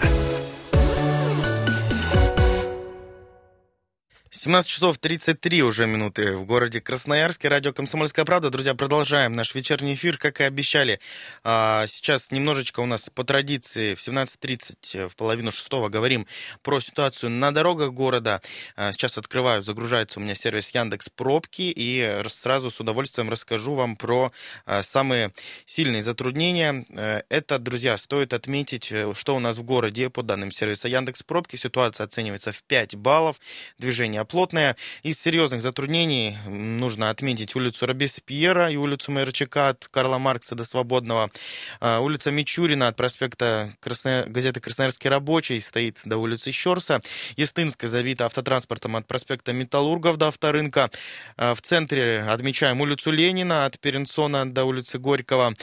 17 4.37 4.69
часов 4.69 4.97
33 4.97 5.63
уже 5.63 5.87
минуты 5.87 6.35
в 6.35 6.43
городе 6.43 6.81
Красноярске. 6.81 7.47
Радио 7.47 7.71
«Комсомольская 7.71 8.25
правда». 8.25 8.49
Друзья, 8.49 8.75
продолжаем 8.75 9.33
наш 9.33 9.55
вечерний 9.55 9.93
эфир, 9.93 10.17
как 10.17 10.41
и 10.41 10.43
обещали. 10.43 10.99
А, 11.45 11.87
сейчас 11.87 12.31
немножечко 12.31 12.81
у 12.81 12.85
нас 12.85 13.09
по 13.09 13.23
традиции 13.23 13.95
в 13.95 13.99
17.30, 13.99 15.07
в 15.07 15.15
половину 15.15 15.53
шестого 15.53 15.87
говорим 15.87 16.27
про 16.63 16.81
ситуацию 16.81 17.29
на 17.29 17.53
дорогах 17.53 17.93
города. 17.93 18.41
А, 18.75 18.91
сейчас 18.91 19.17
открываю, 19.17 19.61
загружается 19.61 20.19
у 20.19 20.23
меня 20.23 20.35
сервис 20.35 20.69
Яндекс 20.71 21.07
Пробки 21.07 21.71
и 21.73 22.21
сразу 22.27 22.69
с 22.69 22.81
удовольствием 22.81 23.29
расскажу 23.29 23.73
вам 23.73 23.95
про 23.95 24.33
а, 24.65 24.83
самые 24.83 25.31
сильные 25.65 26.03
затруднения. 26.03 26.83
Э, 26.89 27.21
это, 27.29 27.57
друзья, 27.57 27.95
стоит 27.95 28.33
отметить, 28.33 28.91
э, 28.91 29.13
что 29.15 29.37
у 29.37 29.39
нас 29.39 29.55
в 29.57 29.63
городе 29.63 30.09
по 30.09 30.23
данным 30.23 30.51
сервиса 30.51 30.89
Яндекс 30.89 31.23
Пробки 31.23 31.55
ситуация 31.55 32.03
оценивается 32.03 32.51
в 32.51 32.61
5 32.63 32.95
баллов. 32.95 33.39
Движение 33.79 34.24
плотная. 34.25 34.75
Из 35.03 35.19
серьезных 35.19 35.61
затруднений 35.61 36.37
нужно 36.45 37.09
отметить 37.09 37.55
улицу 37.55 37.85
Робеспьера 37.85 38.69
и 38.71 38.75
улицу 38.75 39.11
Майорчака 39.11 39.69
от 39.69 39.87
Карла 39.87 40.17
Маркса 40.17 40.55
до 40.55 40.63
Свободного. 40.63 41.31
А, 41.79 41.99
улица 41.99 42.31
Мичурина 42.31 42.87
от 42.87 42.95
проспекта 42.95 43.71
Красная... 43.79 44.25
газеты 44.25 44.59
«Красноярский 44.59 45.09
рабочий» 45.09 45.59
стоит 45.61 45.99
до 46.05 46.17
улицы 46.17 46.51
Щерса. 46.51 47.01
Естинская 47.37 47.87
забита 47.87 48.25
автотранспортом 48.25 48.95
от 48.95 49.07
проспекта 49.07 49.53
Металлургов 49.53 50.17
до 50.17 50.27
авторынка. 50.27 50.89
А, 51.37 51.53
в 51.53 51.61
центре 51.61 52.21
отмечаем 52.21 52.81
улицу 52.81 53.11
Ленина 53.11 53.65
от 53.65 53.79
Перенсона 53.79 54.51
до 54.51 54.65
улицы 54.65 54.99
Горького. 54.99 55.53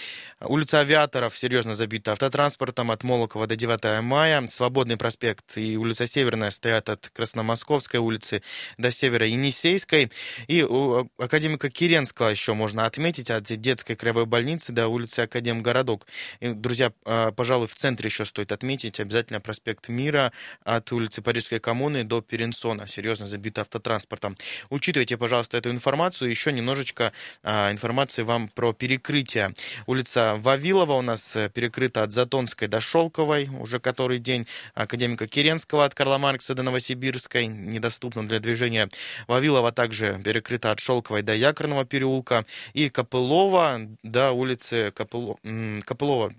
Улица 0.40 0.80
Авиаторов 0.80 1.36
серьезно 1.36 1.74
забита 1.74 2.12
автотранспортом 2.12 2.90
от 2.90 3.04
Молокова 3.04 3.46
до 3.46 3.56
9 3.56 4.02
мая. 4.02 4.46
Свободный 4.46 4.96
проспект 4.96 5.56
и 5.56 5.76
улица 5.76 6.06
Северная 6.06 6.50
стоят 6.50 6.88
от 6.88 7.10
Красномосковской 7.12 8.00
улицы 8.00 8.42
до 8.78 8.90
севера 8.90 9.26
Енисейской. 9.26 10.10
И 10.46 10.62
у 10.62 11.08
академика 11.18 11.70
Киренского 11.70 12.28
еще 12.28 12.54
можно 12.54 12.86
отметить 12.86 13.30
от 13.30 13.44
детской 13.44 13.96
краевой 13.96 14.26
больницы 14.26 14.72
до 14.72 14.88
улицы 14.88 15.20
Академгородок. 15.20 16.06
И, 16.40 16.48
друзья, 16.48 16.92
а, 17.04 17.32
пожалуй, 17.32 17.66
в 17.66 17.74
центре 17.74 18.08
еще 18.08 18.24
стоит 18.24 18.52
отметить 18.52 19.00
обязательно 19.00 19.40
проспект 19.40 19.88
Мира 19.88 20.32
от 20.64 20.90
улицы 20.92 21.22
Парижской 21.22 21.60
коммуны 21.60 22.04
до 22.04 22.20
Перенсона. 22.20 22.86
Серьезно 22.86 23.26
забит 23.26 23.58
автотранспортом. 23.58 24.36
Учитывайте, 24.70 25.16
пожалуйста, 25.16 25.58
эту 25.58 25.70
информацию. 25.70 26.30
Еще 26.30 26.52
немножечко 26.52 27.12
а, 27.42 27.70
информации 27.72 28.22
вам 28.22 28.48
про 28.48 28.72
перекрытие. 28.72 29.52
Улица 29.86 30.36
Вавилова 30.38 30.94
у 30.94 31.02
нас 31.02 31.36
э, 31.36 31.48
перекрыта 31.48 32.02
от 32.02 32.12
Затонской 32.12 32.68
до 32.68 32.80
Шелковой 32.80 33.48
уже 33.58 33.80
который 33.80 34.18
день. 34.18 34.46
Академика 34.74 35.26
Киренского 35.26 35.84
от 35.84 35.94
Карла 35.94 36.18
Маркса 36.18 36.54
до 36.54 36.62
Новосибирской 36.62 37.46
недоступна 37.46 38.26
для 38.26 38.38
движения. 38.42 38.88
Вавилова 39.26 39.72
также 39.72 40.20
перекрыта 40.22 40.70
от 40.70 40.80
Шелковой 40.80 41.22
до 41.22 41.34
Якорного 41.34 41.84
переулка. 41.84 42.44
И 42.74 42.90
Копылова 42.90 43.80
до 44.02 44.32
улицы 44.32 44.90
Копыло... 44.90 45.36
Копылова. 45.84 46.32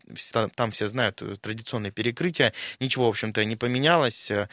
Там 0.55 0.71
все 0.71 0.87
знают 0.87 1.21
э, 1.21 1.35
традиционное 1.41 1.91
перекрытие. 1.91 2.53
Ничего, 2.79 3.05
в 3.05 3.09
общем-то, 3.09 3.43
не 3.45 3.55
поменялось. 3.55 4.31
Э, 4.31 4.47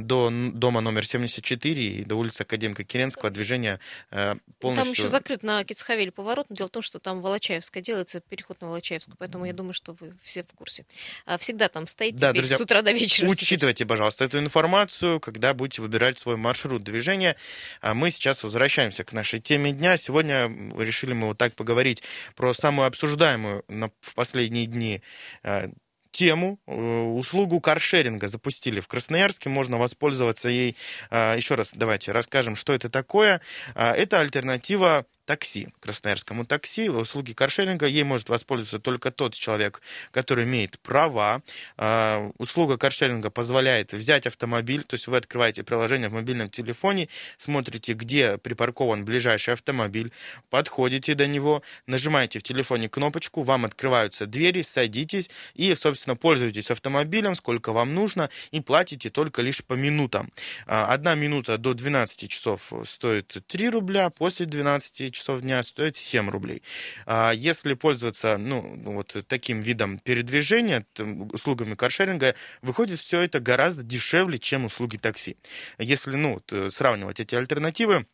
до 0.00 0.30
дома 0.30 0.80
номер 0.80 1.06
74 1.06 1.84
и 1.84 2.04
до 2.04 2.16
улицы 2.16 2.42
Академика 2.42 2.84
Керенского 2.84 3.30
движение 3.30 3.80
э, 4.10 4.34
полностью... 4.60 4.84
Там 4.84 4.92
еще 4.92 5.08
закрыт 5.08 5.42
на 5.42 5.64
Кицхавеле 5.64 6.12
поворот. 6.12 6.46
Но 6.50 6.56
дело 6.56 6.68
в 6.68 6.72
том, 6.72 6.82
что 6.82 6.98
там 6.98 7.20
Волочаевская 7.20 7.82
делается, 7.82 8.20
переход 8.20 8.60
на 8.60 8.68
Волочаевскую. 8.68 9.16
Поэтому 9.18 9.44
я 9.44 9.52
думаю, 9.52 9.72
что 9.72 9.96
вы 9.98 10.14
все 10.22 10.42
в 10.42 10.56
курсе. 10.56 10.84
А 11.24 11.38
всегда 11.38 11.68
там 11.68 11.86
стоите 11.86 12.18
да, 12.18 12.32
друзья, 12.32 12.56
с 12.56 12.60
утра 12.60 12.82
до 12.82 12.92
вечера. 12.92 13.28
Учитывайте, 13.28 13.86
пожалуйста, 13.86 14.24
эту 14.24 14.38
информацию, 14.38 15.20
когда 15.20 15.54
будете 15.54 15.82
выбирать 15.82 16.18
свой 16.18 16.36
маршрут 16.36 16.82
движения. 16.88 17.36
А 17.80 17.94
мы 17.94 18.10
сейчас 18.10 18.42
возвращаемся 18.42 19.04
к 19.04 19.12
нашей 19.12 19.38
теме 19.38 19.72
дня. 19.72 19.96
Сегодня 19.96 20.50
решили 20.76 21.12
мы 21.12 21.28
вот 21.28 21.38
так 21.38 21.54
поговорить 21.54 22.02
про 22.34 22.52
самую 22.54 22.86
обсуждаемую 22.86 23.64
в 24.00 24.14
последние 24.14 24.66
дни 24.66 25.02
а, 25.42 25.70
тему, 26.10 26.58
э, 26.66 26.72
услугу 26.72 27.60
каршеринга 27.60 28.28
запустили 28.28 28.80
в 28.80 28.88
Красноярске, 28.88 29.48
можно 29.48 29.78
воспользоваться 29.78 30.48
ей. 30.48 30.76
А, 31.10 31.36
еще 31.36 31.54
раз 31.54 31.72
давайте 31.74 32.12
расскажем, 32.12 32.56
что 32.56 32.72
это 32.72 32.88
такое. 32.88 33.40
Это 33.74 34.20
альтернатива 34.20 35.06
такси, 35.28 35.68
красноярскому 35.80 36.46
такси, 36.46 36.88
услуги 36.88 37.34
каршеринга, 37.34 37.84
ей 37.84 38.02
может 38.02 38.30
воспользоваться 38.30 38.78
только 38.78 39.10
тот 39.10 39.34
человек, 39.34 39.82
который 40.10 40.44
имеет 40.44 40.78
права. 40.78 41.42
А, 41.76 42.30
услуга 42.38 42.78
каршеринга 42.78 43.28
позволяет 43.28 43.92
взять 43.92 44.26
автомобиль, 44.26 44.84
то 44.84 44.94
есть 44.94 45.06
вы 45.06 45.18
открываете 45.18 45.64
приложение 45.64 46.08
в 46.08 46.14
мобильном 46.14 46.48
телефоне, 46.48 47.10
смотрите, 47.36 47.92
где 47.92 48.38
припаркован 48.38 49.04
ближайший 49.04 49.52
автомобиль, 49.52 50.12
подходите 50.48 51.14
до 51.14 51.26
него, 51.26 51.62
нажимаете 51.86 52.38
в 52.38 52.42
телефоне 52.42 52.88
кнопочку, 52.88 53.42
вам 53.42 53.66
открываются 53.66 54.24
двери, 54.24 54.62
садитесь 54.62 55.28
и, 55.52 55.74
собственно, 55.74 56.16
пользуетесь 56.16 56.70
автомобилем, 56.70 57.34
сколько 57.34 57.72
вам 57.72 57.92
нужно, 57.94 58.30
и 58.50 58.62
платите 58.62 59.10
только 59.10 59.42
лишь 59.42 59.62
по 59.62 59.74
минутам. 59.74 60.32
А, 60.66 60.86
одна 60.86 61.14
минута 61.14 61.58
до 61.58 61.74
12 61.74 62.30
часов 62.30 62.72
стоит 62.86 63.36
3 63.46 63.68
рубля, 63.68 64.08
после 64.08 64.46
12 64.46 65.12
часов 65.12 65.17
дня 65.40 65.62
стоит 65.62 65.96
7 65.96 66.30
рублей. 66.30 66.62
А 67.06 67.32
если 67.32 67.74
пользоваться 67.74 68.38
ну, 68.38 68.60
вот 68.92 69.16
таким 69.28 69.60
видом 69.60 69.98
передвижения, 69.98 70.86
услугами 71.32 71.74
каршеринга, 71.74 72.34
выходит 72.62 73.00
все 73.00 73.22
это 73.22 73.40
гораздо 73.40 73.82
дешевле, 73.82 74.38
чем 74.38 74.64
услуги 74.64 74.96
такси. 74.96 75.36
Если 75.78 76.16
ну, 76.16 76.42
сравнивать 76.70 77.20
эти 77.20 77.34
альтернативы, 77.34 78.06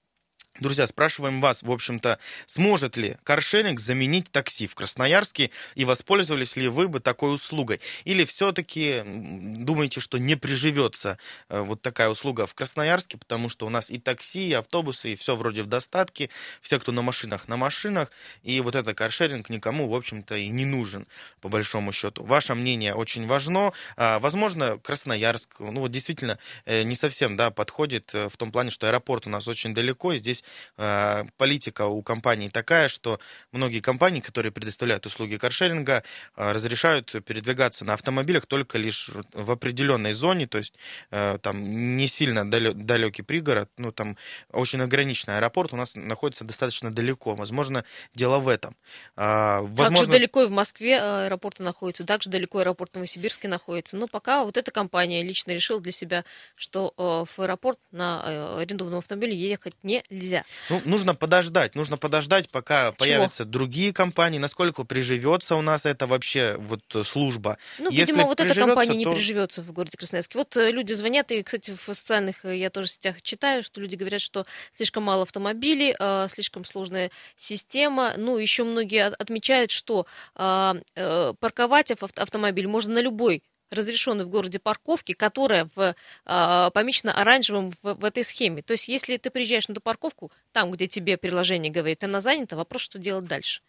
Друзья, 0.61 0.87
спрашиваем 0.87 1.40
вас, 1.40 1.64
в 1.64 1.71
общем-то, 1.73 2.21
сможет 2.47 2.97
ли 2.97 3.17
каршеринг 3.25 3.81
заменить 3.81 4.31
такси 4.31 4.69
в 4.69 4.77
Красноярске 4.77 5.51
и 5.75 5.85
воспользовались 5.85 6.55
ли 6.55 6.69
вы 6.69 6.87
бы 6.87 7.01
такой 7.01 7.35
услугой? 7.35 7.81
Или 8.05 8.25
все-таки 8.25 9.03
думаете, 9.05 9.99
что 9.99 10.19
не 10.19 10.37
приживется 10.37 11.19
э, 11.49 11.61
вот 11.61 11.83
такая 11.83 12.09
услуга 12.09 12.47
в 12.47 12.55
Красноярске, 12.55 13.19
потому 13.19 13.49
что 13.49 13.67
у 13.67 13.69
нас 13.69 13.90
и 13.90 13.99
такси, 13.99 14.51
и 14.51 14.53
автобусы, 14.53 15.14
и 15.14 15.17
все 15.17 15.35
вроде 15.35 15.64
в 15.64 15.67
достатке, 15.67 16.31
все, 16.61 16.79
кто 16.79 16.93
на 16.93 17.03
машинах, 17.03 17.49
на 17.49 17.57
машинах, 17.57 18.12
и 18.45 18.61
вот 18.61 18.77
этот 18.77 18.97
каршеринг 18.97 19.51
никому, 19.51 19.88
в 19.88 19.95
общем-то, 19.97 20.37
и 20.37 20.47
не 20.51 20.64
нужен, 20.64 21.09
по 21.40 21.49
большому 21.49 21.90
счету. 21.90 22.25
Ваше 22.25 22.55
мнение 22.55 22.95
очень 22.95 23.27
важно. 23.27 23.73
А, 23.97 24.21
возможно, 24.21 24.79
Красноярск, 24.79 25.59
ну 25.59 25.81
вот 25.81 25.90
действительно, 25.90 26.38
э, 26.64 26.85
не 26.85 26.95
совсем 26.95 27.37
да, 27.37 27.51
подходит 27.51 28.14
э, 28.14 28.29
в 28.29 28.37
том 28.37 28.53
плане, 28.53 28.71
что 28.71 28.87
аэропорт 28.87 29.27
у 29.27 29.31
нас 29.31 29.49
очень 29.49 29.75
далеко, 29.75 30.12
и 30.12 30.19
здесь 30.19 30.44
э, 30.77 31.25
политика 31.37 31.87
у 31.87 32.03
компаний 32.03 32.51
такая, 32.51 32.89
что 32.89 33.19
многие 33.53 33.81
компании, 33.81 34.21
которые 34.21 34.53
предоставляют 34.53 35.07
услуги 35.07 35.37
каршеринга, 35.37 36.03
э, 36.37 36.53
разрешают 36.53 37.13
передвигаться 37.25 37.85
на 37.85 37.93
автомобилях 37.95 38.47
только 38.47 38.79
лишь 38.79 39.11
в 39.33 39.51
определенной 39.51 40.13
зоне, 40.13 40.47
то 40.47 40.59
есть 40.59 40.75
э, 41.11 41.39
там 41.43 41.97
не 41.97 42.09
сильно 42.09 42.51
далекий 42.51 43.23
пригород, 43.23 43.71
ну 43.79 43.93
там 43.93 44.17
очень 44.51 44.81
ограниченный 44.81 45.39
аэропорт 45.39 45.73
у 45.73 45.77
нас 45.77 45.95
находится 45.95 46.45
достаточно 46.45 46.93
далеко. 46.93 47.35
Возможно, 47.35 47.85
дело 48.15 48.39
в 48.39 48.49
этом. 48.49 48.77
А, 49.17 49.61
возможно... 49.61 49.97
Также 49.97 50.11
далеко 50.11 50.43
и 50.43 50.47
в 50.47 50.51
Москве 50.51 51.01
аэропорты 51.01 51.63
находятся, 51.63 52.05
также 52.05 52.31
далеко 52.31 52.59
аэропорт 52.59 52.93
в 52.93 52.95
Новосибирске 52.97 53.49
находится. 53.49 53.97
Но 53.97 54.07
пока 54.09 54.45
вот 54.45 54.57
эта 54.57 54.71
компания 54.71 55.23
лично 55.23 55.53
решила 55.53 55.81
для 55.81 55.93
себя, 55.93 56.25
что 56.57 56.93
в 56.97 57.41
аэропорт 57.41 57.79
на 57.93 58.59
арендованном 58.59 58.99
автомобиле 58.99 59.37
ехать 59.37 59.75
нельзя. 59.83 60.34
Ну, 60.70 60.81
нужно 60.85 61.14
подождать, 61.14 61.75
нужно 61.75 61.97
подождать, 61.97 62.51
пока 62.51 62.87
Чего? 62.87 62.92
появятся 62.92 63.44
другие 63.44 63.92
компании, 63.92 64.38
насколько 64.38 64.85
приживется 64.85 65.57
у 65.57 65.62
нас 65.62 65.87
эта 65.87 66.07
вообще 66.07 66.57
вот 66.59 66.83
служба. 67.07 67.59
Ну, 67.79 67.90
Если 67.90 68.12
видимо, 68.12 68.27
вот 68.27 68.40
эта 68.40 68.55
компания 68.55 68.92
то... 68.92 68.97
не 68.97 69.07
приживется 69.07 69.62
в 69.62 69.73
городе 69.73 69.97
Красноярске. 69.97 70.38
Вот 70.38 70.57
э, 70.57 70.70
люди 70.70 70.92
звонят, 70.92 71.31
и, 71.31 71.42
кстати, 71.42 71.70
в 71.70 71.94
социальных 71.94 72.44
э, 72.44 72.57
я 72.57 72.70
тоже 72.70 72.88
сетях 72.88 73.23
читаю, 73.23 73.62
что 73.62 73.81
люди 73.81 73.97
говорят, 73.97 74.20
что 74.20 74.47
слишком 74.75 75.05
мало 75.05 75.23
автомобилей, 75.23 75.94
э, 75.99 76.27
слишком 76.31 76.64
сложная 76.64 77.11
система. 77.37 78.14
Ну, 78.16 78.38
еще 78.38 78.64
многие 78.64 79.07
отмечают, 79.07 79.70
что 79.70 80.07
парковать 80.35 81.90
автомобиль 81.90 82.66
можно 82.66 82.94
на 82.94 83.01
любой 83.01 83.42
разрешенной 83.75 84.25
в 84.25 84.29
городе 84.29 84.59
парковки, 84.59 85.13
которая 85.13 85.69
в, 85.75 85.95
э, 86.27 86.71
помечена 86.73 87.13
оранжевым 87.21 87.71
в, 87.83 87.95
в 87.95 88.05
этой 88.05 88.25
схеме. 88.25 88.63
То 88.63 88.73
есть, 88.73 88.89
если 88.89 89.17
ты 89.17 89.31
приезжаешь 89.31 89.69
на 89.69 89.73
эту 89.73 89.81
парковку, 89.81 90.31
там, 90.53 90.71
где 90.71 90.87
тебе 90.87 91.17
приложение 91.17 91.73
говорит, 91.73 92.05
она 92.05 92.21
занята, 92.21 92.57
вопрос, 92.57 92.83
что 92.83 92.99
делать 92.99 93.27
дальше. 93.27 93.61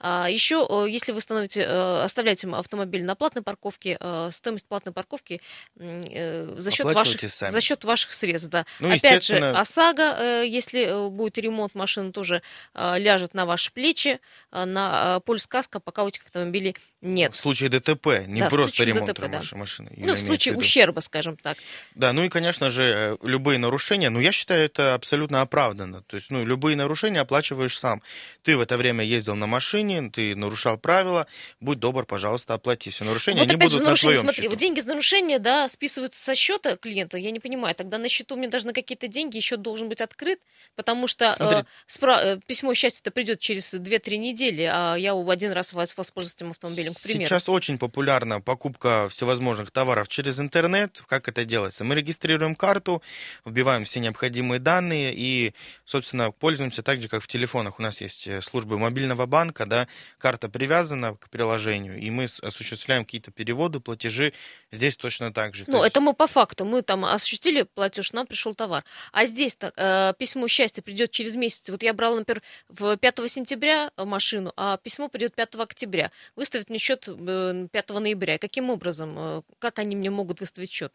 А, 0.00 0.28
еще, 0.28 0.66
если 0.88 1.12
вы 1.12 1.20
становите, 1.20 1.62
э, 1.62 2.02
оставляете 2.02 2.48
автомобиль 2.48 3.04
на 3.04 3.14
платной 3.14 3.42
парковке, 3.42 3.96
э, 3.98 4.28
стоимость 4.32 4.66
платной 4.66 4.92
парковки 4.92 5.40
э, 5.78 6.54
за 6.58 6.70
счет, 6.70 6.86
ваших, 6.86 7.20
за 7.20 7.60
счет 7.60 7.84
ваших 7.84 8.12
средств. 8.12 8.50
Да. 8.50 8.66
Ну, 8.80 8.94
Опять 8.94 9.24
же, 9.24 9.38
ОСАГО, 9.38 10.42
если 10.42 11.08
будет 11.08 11.38
ремонт 11.38 11.74
машины, 11.74 12.12
тоже 12.12 12.42
ляжет 12.74 13.34
на 13.34 13.46
ваши 13.46 13.72
плечи, 13.72 14.20
на 14.52 15.20
полюс 15.20 15.46
каска, 15.46 15.80
пока 15.80 16.04
у 16.04 16.08
этих 16.08 16.24
автомобилей 16.24 16.76
нет. 17.00 17.34
В 17.34 17.36
случае 17.36 17.70
ДТП, 17.70 18.26
не 18.26 18.40
да, 18.40 18.50
просто 18.50 18.84
ремонт 18.84 19.06
ДТП, 19.06 19.20
да. 19.22 19.38
машины. 19.38 19.53
Ну, 19.96 20.14
в 20.14 20.18
случае 20.18 20.54
в 20.54 20.58
ущерба, 20.58 21.00
скажем 21.00 21.36
так. 21.36 21.58
Да, 21.94 22.12
ну 22.12 22.22
и, 22.22 22.28
конечно 22.28 22.70
же, 22.70 23.18
любые 23.22 23.58
нарушения, 23.58 24.10
ну, 24.10 24.20
я 24.20 24.32
считаю, 24.32 24.64
это 24.64 24.94
абсолютно 24.94 25.40
оправданно. 25.40 26.02
То 26.02 26.16
есть, 26.16 26.30
ну, 26.30 26.44
любые 26.44 26.76
нарушения 26.76 27.20
оплачиваешь 27.20 27.78
сам. 27.78 28.02
Ты 28.42 28.56
в 28.56 28.60
это 28.60 28.76
время 28.76 29.04
ездил 29.04 29.34
на 29.34 29.46
машине, 29.46 30.10
ты 30.10 30.34
нарушал 30.34 30.78
правила, 30.78 31.26
будь 31.60 31.78
добр, 31.78 32.06
пожалуйста, 32.06 32.54
оплати 32.54 32.90
все 32.90 33.04
нарушения, 33.04 33.40
вот 33.40 33.48
они 33.48 33.56
опять 33.56 33.68
будут 33.68 33.78
же, 33.78 33.84
нарушение, 33.84 34.16
на 34.16 34.20
смотри, 34.20 34.42
счету. 34.42 34.50
вот 34.50 34.58
деньги 34.58 34.80
за 34.80 34.88
нарушение, 34.88 35.38
да, 35.38 35.68
списываются 35.68 36.22
со 36.22 36.34
счета 36.34 36.76
клиента, 36.76 37.16
я 37.16 37.30
не 37.30 37.40
понимаю, 37.40 37.74
тогда 37.74 37.98
на 37.98 38.08
счету 38.08 38.36
мне 38.36 38.48
должны 38.48 38.72
какие-то 38.72 39.08
деньги, 39.08 39.40
счет 39.40 39.62
должен 39.62 39.88
быть 39.88 40.00
открыт, 40.00 40.40
потому 40.76 41.06
что 41.06 41.34
э, 41.38 41.64
спра- 41.86 42.36
э, 42.36 42.40
письмо 42.46 42.74
счастья-то 42.74 43.10
придет 43.10 43.40
через 43.40 43.74
2-3 43.74 44.16
недели, 44.16 44.68
а 44.70 44.94
я 44.96 45.14
один 45.14 45.52
раз 45.52 45.72
воспользуюсь 45.72 46.34
этим 46.34 46.50
автомобилем, 46.50 46.94
к 46.94 47.00
примеру. 47.00 47.26
Сейчас 47.26 47.48
очень 47.48 47.78
популярна 47.78 48.40
покупка 48.40 49.08
всевозможных 49.34 49.70
товаров 49.72 50.08
через 50.08 50.38
интернет. 50.38 51.02
Как 51.08 51.28
это 51.28 51.44
делается? 51.44 51.84
Мы 51.84 51.96
регистрируем 51.96 52.54
карту, 52.54 53.02
вбиваем 53.44 53.84
все 53.84 53.98
необходимые 53.98 54.60
данные 54.60 55.12
и, 55.12 55.54
собственно, 55.84 56.30
пользуемся 56.30 56.82
так 56.82 57.02
же, 57.02 57.08
как 57.08 57.22
в 57.22 57.26
телефонах. 57.26 57.80
У 57.80 57.82
нас 57.82 58.00
есть 58.00 58.28
э, 58.28 58.40
службы 58.40 58.78
мобильного 58.78 59.26
банка, 59.26 59.66
да, 59.66 59.88
карта 60.18 60.48
привязана 60.48 61.16
к 61.16 61.28
приложению, 61.30 61.98
и 61.98 62.10
мы 62.10 62.26
осуществляем 62.42 63.04
какие-то 63.04 63.32
переводы, 63.32 63.80
платежи. 63.80 64.32
Здесь 64.70 64.96
точно 64.96 65.32
так 65.32 65.54
же. 65.54 65.64
Ну, 65.66 65.78
есть... 65.78 65.88
это 65.88 66.00
мы 66.00 66.14
по 66.14 66.26
факту. 66.26 66.64
Мы 66.64 66.82
там 66.82 67.04
осуществили 67.04 67.62
платеж, 67.62 68.12
нам 68.12 68.26
пришел 68.26 68.54
товар. 68.54 68.84
А 69.12 69.26
здесь 69.26 69.56
э, 69.60 70.12
письмо 70.16 70.46
счастья 70.46 70.82
придет 70.82 71.10
через 71.10 71.34
месяц. 71.34 71.70
Вот 71.70 71.82
я 71.82 71.92
брала, 71.92 72.18
например, 72.18 72.42
в 72.68 72.96
5 72.96 73.30
сентября 73.30 73.90
машину, 73.96 74.52
а 74.56 74.76
письмо 74.76 75.08
придет 75.08 75.34
5 75.34 75.56
октября. 75.56 76.12
Выставит 76.36 76.70
мне 76.70 76.78
счет 76.78 77.06
5 77.06 77.16
э, 77.16 77.98
ноября. 77.98 78.38
Каким 78.38 78.70
образом? 78.70 79.23
Э, 79.24 79.42
как 79.58 79.78
они 79.78 79.96
мне 79.96 80.10
могут 80.10 80.40
выставить 80.40 80.70
счет? 80.70 80.92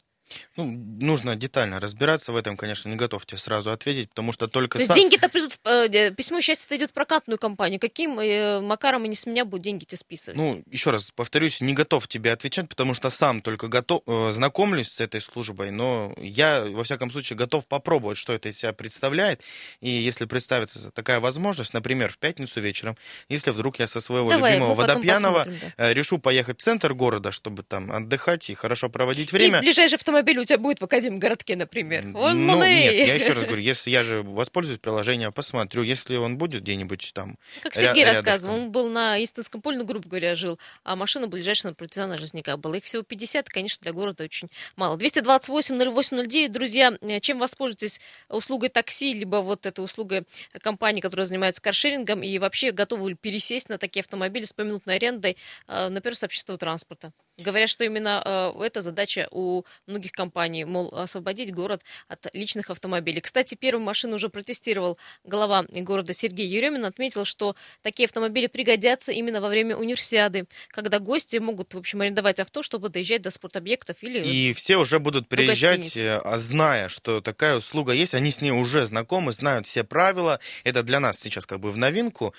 Ну, 0.55 0.65
нужно 1.01 1.35
детально 1.35 1.79
разбираться 1.79 2.31
в 2.31 2.37
этом, 2.37 2.57
конечно, 2.57 2.89
не 2.89 2.95
готов 2.95 3.25
тебе 3.25 3.37
сразу 3.37 3.71
ответить, 3.71 4.09
потому 4.09 4.31
что 4.31 4.47
только... 4.47 4.77
То 4.77 4.83
есть 4.83 4.93
деньги-то 4.93 5.29
придут, 5.29 5.53
в, 5.53 5.67
э, 5.67 6.11
письмо 6.13 6.41
счастья 6.41 6.75
идет 6.75 6.91
в 6.91 6.93
прокатную 6.93 7.37
компанию. 7.37 7.79
Каким 7.79 8.19
э, 8.19 8.61
макаром 8.61 9.03
они 9.03 9.15
с 9.15 9.25
меня 9.25 9.45
будут 9.45 9.63
деньги-то 9.63 9.97
списывать? 9.97 10.37
Ну, 10.37 10.63
еще 10.69 10.91
раз 10.91 11.11
повторюсь, 11.11 11.61
не 11.61 11.73
готов 11.73 12.07
тебе 12.07 12.31
отвечать, 12.31 12.69
потому 12.69 12.93
что 12.93 13.09
сам 13.09 13.41
только 13.41 13.67
готов, 13.67 14.01
э, 14.07 14.31
знакомлюсь 14.31 14.89
с 14.89 15.01
этой 15.01 15.21
службой, 15.21 15.71
но 15.71 16.13
я, 16.17 16.65
во 16.65 16.83
всяком 16.83 17.11
случае, 17.11 17.37
готов 17.37 17.65
попробовать, 17.67 18.17
что 18.17 18.33
это 18.33 18.49
из 18.49 18.57
себя 18.57 18.73
представляет. 18.73 19.41
И 19.81 19.89
если 19.89 20.25
представится 20.25 20.91
такая 20.91 21.19
возможность, 21.19 21.73
например, 21.73 22.11
в 22.11 22.17
пятницу 22.17 22.61
вечером, 22.61 22.97
если 23.29 23.51
вдруг 23.51 23.79
я 23.79 23.87
со 23.87 24.01
своего 24.01 24.29
Давай, 24.29 24.53
любимого 24.53 24.75
Водопьяного 24.75 25.45
да. 25.45 25.51
Э, 25.77 25.93
решу 25.93 26.19
поехать 26.19 26.59
в 26.59 26.63
центр 26.63 26.93
города, 26.93 27.31
чтобы 27.31 27.63
там 27.63 27.91
отдыхать 27.91 28.49
и 28.49 28.53
хорошо 28.53 28.89
проводить 28.89 29.31
время... 29.31 29.59
И 29.59 29.61
ближайший 29.61 29.95
автомобиль 29.95 30.18
автомобиль 30.19 30.39
у 30.39 30.45
тебя 30.45 30.57
будет 30.57 30.81
в 30.81 30.83
Академгородке, 30.83 31.55
например. 31.55 32.05
Он 32.15 32.45
ну, 32.45 32.63
нет, 32.63 32.93
я 32.93 33.15
еще 33.15 33.33
раз 33.33 33.43
говорю, 33.45 33.61
если 33.61 33.89
я 33.89 34.03
же 34.03 34.21
воспользуюсь 34.21 34.79
приложением, 34.79 35.31
посмотрю, 35.31 35.83
если 35.83 36.15
он 36.15 36.37
будет 36.37 36.61
где-нибудь 36.63 37.11
там. 37.13 37.37
Как 37.63 37.75
Сергей 37.75 38.03
ря- 38.03 38.09
рассказывал, 38.09 38.55
он 38.55 38.71
был 38.71 38.89
на 38.89 39.17
Истинском 39.17 39.61
поле, 39.61 39.77
ну, 39.77 39.85
грубо 39.85 40.07
говоря, 40.07 40.35
жил, 40.35 40.59
а 40.83 40.95
машина 40.95 41.27
ближайшая 41.27 41.71
на 41.71 41.75
партизана 41.75 42.17
Жизняка 42.17 42.57
была. 42.57 42.77
Их 42.77 42.83
всего 42.83 43.03
50, 43.03 43.49
конечно, 43.49 43.83
для 43.83 43.93
города 43.93 44.23
очень 44.23 44.49
мало. 44.75 44.97
228-08-09, 44.97 46.49
друзья, 46.49 46.93
чем 47.21 47.39
воспользуетесь 47.39 48.01
услугой 48.27 48.69
такси, 48.69 49.13
либо 49.13 49.37
вот 49.37 49.65
этой 49.65 49.83
услугой 49.83 50.23
компании, 50.61 51.01
которая 51.01 51.25
занимается 51.25 51.61
каршерингом, 51.61 52.23
и 52.23 52.37
вообще 52.39 52.71
готовы 52.71 53.15
пересесть 53.15 53.69
на 53.69 53.77
такие 53.77 54.01
автомобили 54.01 54.43
с 54.43 54.53
поминутной 54.53 54.95
арендой, 54.95 55.37
э, 55.67 55.89
например, 55.89 56.15
с 56.15 56.23
общественного 56.23 56.59
транспорта. 56.59 57.11
Говорят, 57.39 57.69
что 57.69 57.85
именно 57.85 58.21
э, 58.57 58.63
эта 58.63 58.81
задача 58.81 59.27
у 59.31 59.63
многих 59.87 60.11
компаний, 60.11 60.65
мол, 60.65 60.93
освободить 60.93 61.53
город 61.53 61.83
от 62.07 62.27
личных 62.33 62.69
автомобилей. 62.69 63.21
Кстати, 63.21 63.55
первую 63.55 63.83
машину 63.83 64.15
уже 64.15 64.29
протестировал 64.29 64.97
глава 65.23 65.65
города 65.69 66.13
Сергей 66.13 66.47
Еремин, 66.47 66.85
отметил, 66.85 67.23
что 67.23 67.55
такие 67.81 68.05
автомобили 68.05 68.47
пригодятся 68.47 69.11
именно 69.11 69.39
во 69.39 69.47
время 69.47 69.77
универсиады, 69.77 70.47
когда 70.69 70.99
гости 70.99 71.37
могут, 71.37 71.73
в 71.73 71.77
общем, 71.77 72.01
арендовать 72.01 72.39
авто, 72.39 72.61
чтобы 72.61 72.89
доезжать 72.89 73.21
до 73.21 73.31
спортобъектов 73.31 73.97
или 74.01 74.19
И 74.19 74.53
все 74.53 74.77
уже 74.77 74.99
будут 74.99 75.29
приезжать, 75.29 75.95
э, 75.95 76.17
а 76.17 76.37
зная, 76.37 76.89
что 76.89 77.21
такая 77.21 77.55
услуга 77.55 77.93
есть, 77.93 78.13
они 78.13 78.31
с 78.31 78.41
ней 78.41 78.51
уже 78.51 78.85
знакомы, 78.85 79.31
знают 79.31 79.65
все 79.65 79.83
правила. 79.83 80.39
Это 80.65 80.83
для 80.83 80.99
нас 80.99 81.19
сейчас 81.19 81.45
как 81.45 81.59
бы 81.59 81.71
в 81.71 81.77
новинку. 81.77 82.33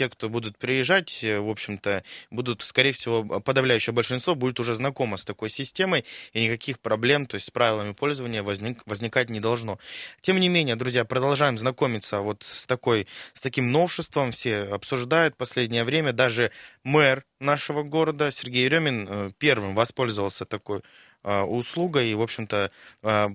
Те, 0.00 0.08
кто 0.08 0.30
будут 0.30 0.56
приезжать, 0.56 1.22
э, 1.22 1.40
в 1.40 1.50
общем-то, 1.50 2.02
будут, 2.30 2.62
скорее 2.62 2.92
всего, 2.92 3.22
подавляющее 3.22 3.92
большинство 3.92 4.34
будет 4.34 4.58
уже 4.58 4.72
знакомо 4.72 5.18
с 5.18 5.26
такой 5.26 5.50
системой, 5.50 6.06
и 6.32 6.42
никаких 6.42 6.80
проблем, 6.80 7.26
то 7.26 7.34
есть 7.34 7.48
с 7.48 7.50
правилами 7.50 7.92
пользования 7.92 8.42
возник, 8.42 8.80
возникать 8.86 9.28
не 9.28 9.40
должно. 9.40 9.78
Тем 10.22 10.40
не 10.40 10.48
менее, 10.48 10.76
друзья, 10.76 11.04
продолжаем 11.04 11.58
знакомиться 11.58 12.20
вот 12.20 12.44
с, 12.44 12.64
такой, 12.64 13.08
с 13.34 13.42
таким 13.42 13.72
новшеством, 13.72 14.30
все 14.30 14.60
обсуждают 14.72 15.34
в 15.34 15.36
последнее 15.36 15.84
время, 15.84 16.14
даже 16.14 16.50
мэр 16.82 17.26
нашего 17.38 17.82
города 17.82 18.30
Сергей 18.30 18.64
Еремин 18.64 19.06
э, 19.06 19.32
первым 19.36 19.74
воспользовался 19.74 20.46
такой 20.46 20.80
э, 21.24 21.42
услугой 21.42 22.08
и, 22.08 22.14
в 22.14 22.22
общем-то, 22.22 22.70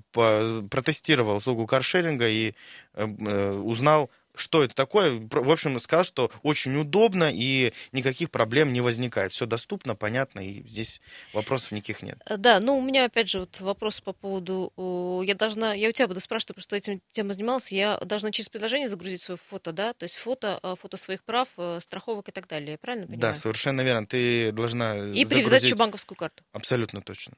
протестировал 0.08 1.36
услугу 1.36 1.68
каршеринга 1.68 2.28
и 2.28 2.56
узнал 2.96 4.10
что 4.38 4.64
это 4.64 4.74
такое. 4.74 5.20
В 5.30 5.52
общем, 5.52 5.80
сказал, 5.80 6.04
что 6.04 6.32
очень 6.44 6.76
удобно 6.78 7.32
и 7.32 7.74
никаких 7.92 8.32
проблем 8.32 8.74
не 8.74 8.82
возникает. 8.82 9.32
Все 9.32 9.46
доступно, 9.46 9.96
понятно, 9.96 10.40
и 10.40 10.68
здесь 10.68 11.02
вопросов 11.34 11.72
никаких 11.72 12.02
нет. 12.02 12.20
Э, 12.26 12.38
да, 12.38 12.60
ну 12.60 12.78
у 12.78 12.82
меня 12.82 13.06
опять 13.06 13.30
же 13.30 13.40
вот 13.42 13.60
вопрос 13.60 14.02
по 14.02 14.14
поводу, 14.14 15.24
я 15.26 15.36
должна, 15.36 15.74
я 15.74 15.90
у 15.90 15.92
тебя 15.92 16.08
буду 16.08 16.20
спрашивать, 16.20 16.48
потому 16.56 16.64
что 16.64 16.76
этим 16.76 17.02
темой 17.12 17.34
занималась, 17.34 17.72
я 17.72 17.98
должна 17.98 18.32
через 18.32 18.50
приложение 18.50 18.88
загрузить 18.88 19.22
свое 19.22 19.38
фото, 19.50 19.72
да, 19.72 19.94
то 19.94 20.04
есть 20.04 20.16
фото, 20.16 20.60
э, 20.62 20.76
фото 20.80 20.98
своих 20.98 21.24
прав, 21.24 21.50
э, 21.58 21.80
страховок 21.82 22.30
и 22.30 22.32
так 22.32 22.48
далее, 22.48 22.74
я 22.74 22.78
правильно 22.78 23.08
понимаю? 23.08 23.22
Да, 23.22 23.34
совершенно 23.34 23.82
верно, 23.82 24.06
ты 24.06 24.52
должна 24.52 24.96
И 24.96 25.00
загрузить... 25.00 25.30
привязать 25.30 25.64
еще 25.64 25.76
банковскую 25.76 26.18
карту. 26.18 26.44
Абсолютно 26.52 27.02
точно. 27.02 27.36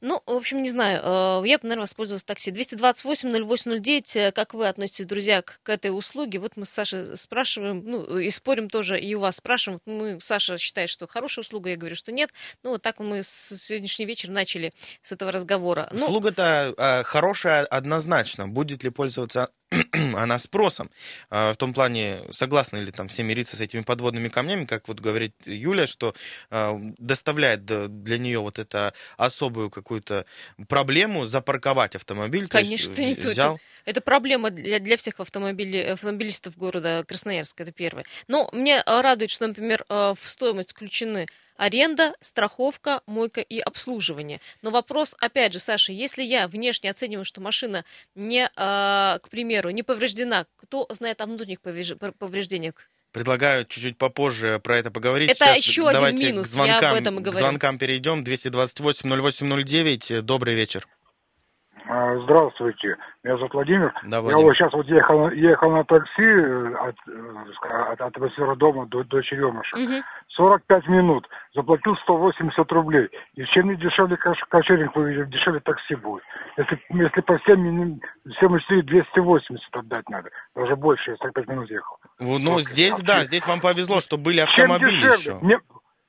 Ну, 0.00 0.22
в 0.26 0.32
общем, 0.32 0.62
не 0.62 0.70
знаю. 0.70 1.00
Э, 1.02 1.46
я 1.46 1.58
бы, 1.58 1.64
наверное, 1.64 1.82
воспользовалась 1.82 2.24
такси. 2.24 2.50
228-08-09. 2.50 4.16
Э, 4.16 4.32
как 4.32 4.54
вы 4.54 4.68
относитесь, 4.68 5.06
друзья, 5.06 5.42
к, 5.42 5.60
к 5.62 5.68
этой 5.68 5.88
услуге? 5.88 6.38
Вот 6.38 6.56
мы 6.56 6.64
с 6.64 6.70
Сашей 6.70 7.16
спрашиваем, 7.16 7.82
ну, 7.84 8.18
и 8.18 8.30
спорим 8.30 8.68
тоже, 8.68 8.98
и 9.00 9.14
у 9.14 9.20
вас 9.20 9.36
спрашиваем. 9.36 9.80
Мы, 9.86 10.18
Саша 10.20 10.58
считает, 10.58 10.88
что 10.88 11.06
хорошая 11.06 11.42
услуга, 11.42 11.70
я 11.70 11.76
говорю, 11.76 11.96
что 11.96 12.12
нет. 12.12 12.30
Ну, 12.62 12.70
вот 12.70 12.82
так 12.82 12.98
мы 13.00 13.22
с 13.22 13.28
сегодняшний 13.28 14.06
вечер 14.06 14.30
начали 14.30 14.72
с 15.02 15.12
этого 15.12 15.32
разговора. 15.32 15.88
Ну, 15.92 16.06
Услуга-то 16.06 16.74
э, 16.76 17.02
хорошая 17.02 17.64
однозначно. 17.64 18.48
Будет 18.48 18.82
ли 18.84 18.90
пользоваться 18.90 19.50
она 20.16 20.38
спросом. 20.38 20.90
А, 21.30 21.52
в 21.52 21.56
том 21.56 21.72
плане, 21.72 22.22
согласны 22.30 22.78
ли 22.78 22.90
там 22.90 23.08
все 23.08 23.22
мириться 23.22 23.56
с 23.56 23.60
этими 23.60 23.82
подводными 23.82 24.28
камнями, 24.28 24.64
как 24.64 24.88
вот 24.88 25.00
говорит 25.00 25.34
Юля, 25.44 25.86
что 25.86 26.14
доставляет 26.50 27.64
для 27.64 28.18
нее 28.18 28.40
вот 28.40 28.58
это 28.58 28.92
особую 29.40 29.70
какую-то 29.70 30.26
проблему 30.68 31.24
запарковать 31.24 31.96
автомобиль. 31.96 32.46
Конечно, 32.46 32.94
то 32.94 33.02
есть, 33.02 33.18
взял... 33.24 33.54
это, 33.54 33.62
это 33.86 34.00
проблема 34.02 34.50
для, 34.50 34.78
для 34.80 34.96
всех 34.96 35.18
автомобилей, 35.18 35.92
автомобилистов 35.92 36.58
города 36.58 37.04
Красноярска, 37.08 37.62
это 37.62 37.72
первое. 37.72 38.04
Но 38.28 38.50
мне 38.52 38.82
радует, 38.84 39.30
что, 39.30 39.46
например, 39.46 39.84
в 39.88 40.18
стоимость 40.24 40.72
включены 40.72 41.26
аренда, 41.56 42.14
страховка, 42.20 43.02
мойка 43.06 43.40
и 43.40 43.60
обслуживание. 43.60 44.40
Но 44.62 44.70
вопрос, 44.70 45.16
опять 45.18 45.52
же, 45.52 45.58
Саша, 45.58 45.92
если 45.92 46.22
я 46.22 46.48
внешне 46.48 46.90
оцениваю, 46.90 47.24
что 47.24 47.40
машина 47.40 47.84
не, 48.14 48.50
а, 48.56 49.18
к 49.18 49.28
примеру, 49.28 49.70
не 49.70 49.82
повреждена, 49.82 50.46
кто 50.56 50.86
знает 50.90 51.20
о 51.20 51.26
внутренних 51.26 51.60
повреждениях? 51.60 52.74
Предлагаю 53.12 53.64
чуть-чуть 53.64 53.98
попозже 53.98 54.60
про 54.62 54.78
это 54.78 54.92
поговорить. 54.92 55.30
Это 55.30 55.46
Сейчас 55.46 55.56
еще 55.56 55.88
один 55.88 56.16
минус, 56.16 56.46
звонкам, 56.48 56.80
я 56.80 56.90
об 56.90 56.96
этом 56.96 57.18
и 57.18 57.22
говорю. 57.22 57.36
К 57.36 57.40
звонкам 57.40 57.78
перейдем. 57.78 58.22
228-08-09. 58.22 60.22
Добрый 60.22 60.54
вечер. 60.54 60.86
А, 61.92 62.16
здравствуйте, 62.20 62.96
меня 63.24 63.36
зовут 63.36 63.52
Владимир. 63.52 63.92
Да, 64.04 64.20
Владимир. 64.20 64.38
Я 64.38 64.46
вот 64.46 64.54
сейчас 64.54 64.72
вот 64.72 64.86
ехал, 64.86 65.28
ехал 65.30 65.70
на 65.72 65.82
такси 65.82 66.22
э, 66.22 66.74
от, 66.74 66.94
э, 67.08 67.98
от, 67.98 68.00
от 68.00 68.58
дома 68.58 68.86
до, 68.86 69.02
до 69.02 69.20
Черемыша. 69.22 69.76
Угу. 69.76 70.04
45 70.36 70.86
минут. 70.86 71.26
Заплатил 71.52 71.96
180 72.04 72.72
рублей. 72.72 73.08
И 73.34 73.44
чем 73.46 73.70
не 73.70 73.76
дешевле 73.76 74.16
кошеринг 74.16 74.94
выйдет, 74.94 75.30
дешевле 75.30 75.58
такси 75.60 75.96
будет. 75.96 76.22
Если, 76.56 76.80
если 76.90 77.20
по 77.22 77.36
всем, 77.38 78.00
всем 78.36 78.56
280 78.86 79.58
отдать 79.72 80.08
надо. 80.08 80.30
Даже 80.54 80.76
больше, 80.76 81.10
я 81.10 81.16
45 81.16 81.48
минут 81.48 81.70
ехал. 81.70 81.96
Ну, 82.20 82.52
вот, 82.52 82.62
здесь, 82.62 82.96
да, 83.00 83.24
здесь 83.24 83.44
вам 83.48 83.58
повезло, 83.58 83.98
что 83.98 84.16
были 84.16 84.38
автомобили 84.38 85.00
чем 85.00 85.10
еще. 85.10 85.38
Мне, 85.42 85.58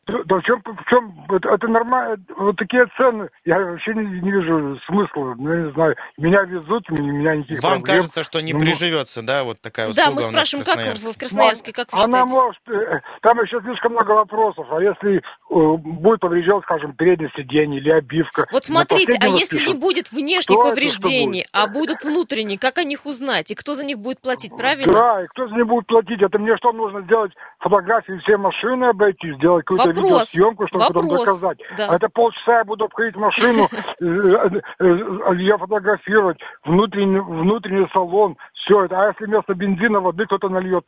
да 0.08 0.36
в 0.38 0.44
чем, 0.44 0.62
в 0.64 0.90
чем 0.90 1.26
это, 1.30 1.50
это 1.50 1.68
нормально, 1.68 2.18
вот 2.36 2.58
такие 2.58 2.82
цены, 2.98 3.30
я 3.46 3.60
вообще 3.60 3.94
не, 3.94 4.20
не 4.22 4.32
вижу 4.32 4.80
смысла, 4.88 5.36
ну, 5.38 5.54
я 5.54 5.62
не 5.66 5.72
знаю, 5.74 5.96
меня 6.18 6.42
везут, 6.42 6.90
меня 6.90 7.36
никаких 7.36 7.62
Вам 7.62 7.82
проблем. 7.82 7.98
кажется, 7.98 8.24
что 8.24 8.42
не 8.42 8.54
ну, 8.54 8.60
приживется, 8.60 9.22
да, 9.22 9.44
вот 9.44 9.62
такая 9.62 9.90
услуга 9.90 10.10
Да, 10.10 10.16
мы 10.16 10.22
спрашиваем, 10.24 10.66
как 10.66 10.98
в 10.98 11.18
Красноярске, 11.20 11.72
как 11.72 11.94
вы 11.94 12.04
Она 12.04 12.26
может, 12.26 12.62
э, 12.68 13.00
там 13.22 13.40
еще 13.42 13.62
слишком 13.62 13.92
много 13.92 14.12
вопросов, 14.12 14.66
а 14.72 14.82
если 14.82 15.18
э, 15.18 15.22
будет 15.50 16.20
поврежден, 16.20 16.62
скажем, 16.64 16.94
переднее 16.94 17.32
сиденье 17.36 17.80
или 17.80 17.92
обивка. 17.92 18.48
Вот 18.52 18.66
смотрите, 18.66 19.18
а 19.22 19.28
если 19.28 19.60
пишут, 19.60 19.76
не 19.76 19.80
будет 19.80 20.12
внешних 20.12 20.58
повреждений, 20.58 21.46
а 21.54 21.68
будут 21.68 22.04
внутренние, 22.04 22.58
как 22.58 22.80
о 22.80 22.84
них 22.84 23.06
узнать, 23.06 23.52
и 23.52 23.56
кто 23.56 23.76
за 23.76 23.86
них 23.86 24.00
будет 24.00 24.20
платить, 24.20 24.52
правильно? 24.58 24.94
Да, 24.94 25.24
и 25.24 25.28
кто 25.28 25.48
за 25.48 25.56
них 25.56 25.68
будет 25.68 25.86
платить, 25.86 26.22
это 26.22 26.40
мне 26.40 26.58
что 26.58 26.72
нужно 26.72 27.02
сделать, 27.02 27.32
фотографии 27.60 28.20
все 28.24 28.38
машины 28.38 28.86
обойти, 28.86 29.34
сделать 29.36 29.64
какую-то 29.66 30.01
Вопрос. 30.02 30.34
видеосъемку, 30.34 30.68
чтобы 30.68 30.84
Вопрос. 30.86 31.04
потом 31.04 31.18
доказать. 31.20 31.58
Да. 31.78 31.90
А 31.90 31.96
это 31.96 32.08
полчаса 32.10 32.58
я 32.58 32.64
буду 32.64 32.86
обходить 32.86 33.16
машину, 33.16 33.70
э, 33.72 34.06
э, 34.06 34.62
э, 34.80 35.36
ее 35.36 35.58
фотографировать, 35.58 36.38
внутренний, 36.66 37.20
внутренний 37.20 37.88
салон, 37.94 38.38
все 38.54 38.86
это. 38.86 39.00
А 39.00 39.08
если 39.08 39.26
вместо 39.26 39.54
бензина 39.54 40.00
воды 40.00 40.26
кто-то 40.26 40.50
нальет? 40.50 40.86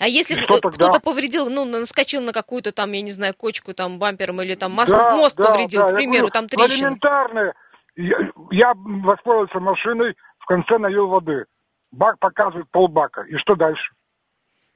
А 0.00 0.08
если 0.08 0.34
кто-то 0.36 1.00
повредил, 1.00 1.50
ну, 1.50 1.66
наскочил 1.66 2.22
на 2.22 2.32
какую-то 2.32 2.72
там, 2.72 2.92
я 2.92 3.02
не 3.02 3.10
знаю, 3.10 3.34
кочку 3.36 3.74
там 3.74 3.98
бампером 3.98 4.40
или 4.40 4.54
там 4.54 4.74
да, 4.74 5.14
мост 5.14 5.36
да, 5.36 5.44
повредил, 5.44 5.82
да, 5.82 5.88
к 5.88 5.94
примеру, 5.94 6.28
говорю, 6.28 6.32
там 6.32 6.48
трещина. 6.48 6.86
Элементарно. 6.86 7.52
Я, 7.96 8.16
я 8.50 8.72
воспользовался 8.74 9.60
машиной, 9.60 10.14
в 10.38 10.46
конце 10.46 10.78
налил 10.78 11.08
воды. 11.08 11.44
Бак 11.92 12.18
показывает 12.18 12.66
полбака. 12.70 13.22
И 13.22 13.36
что 13.36 13.56
дальше? 13.56 13.92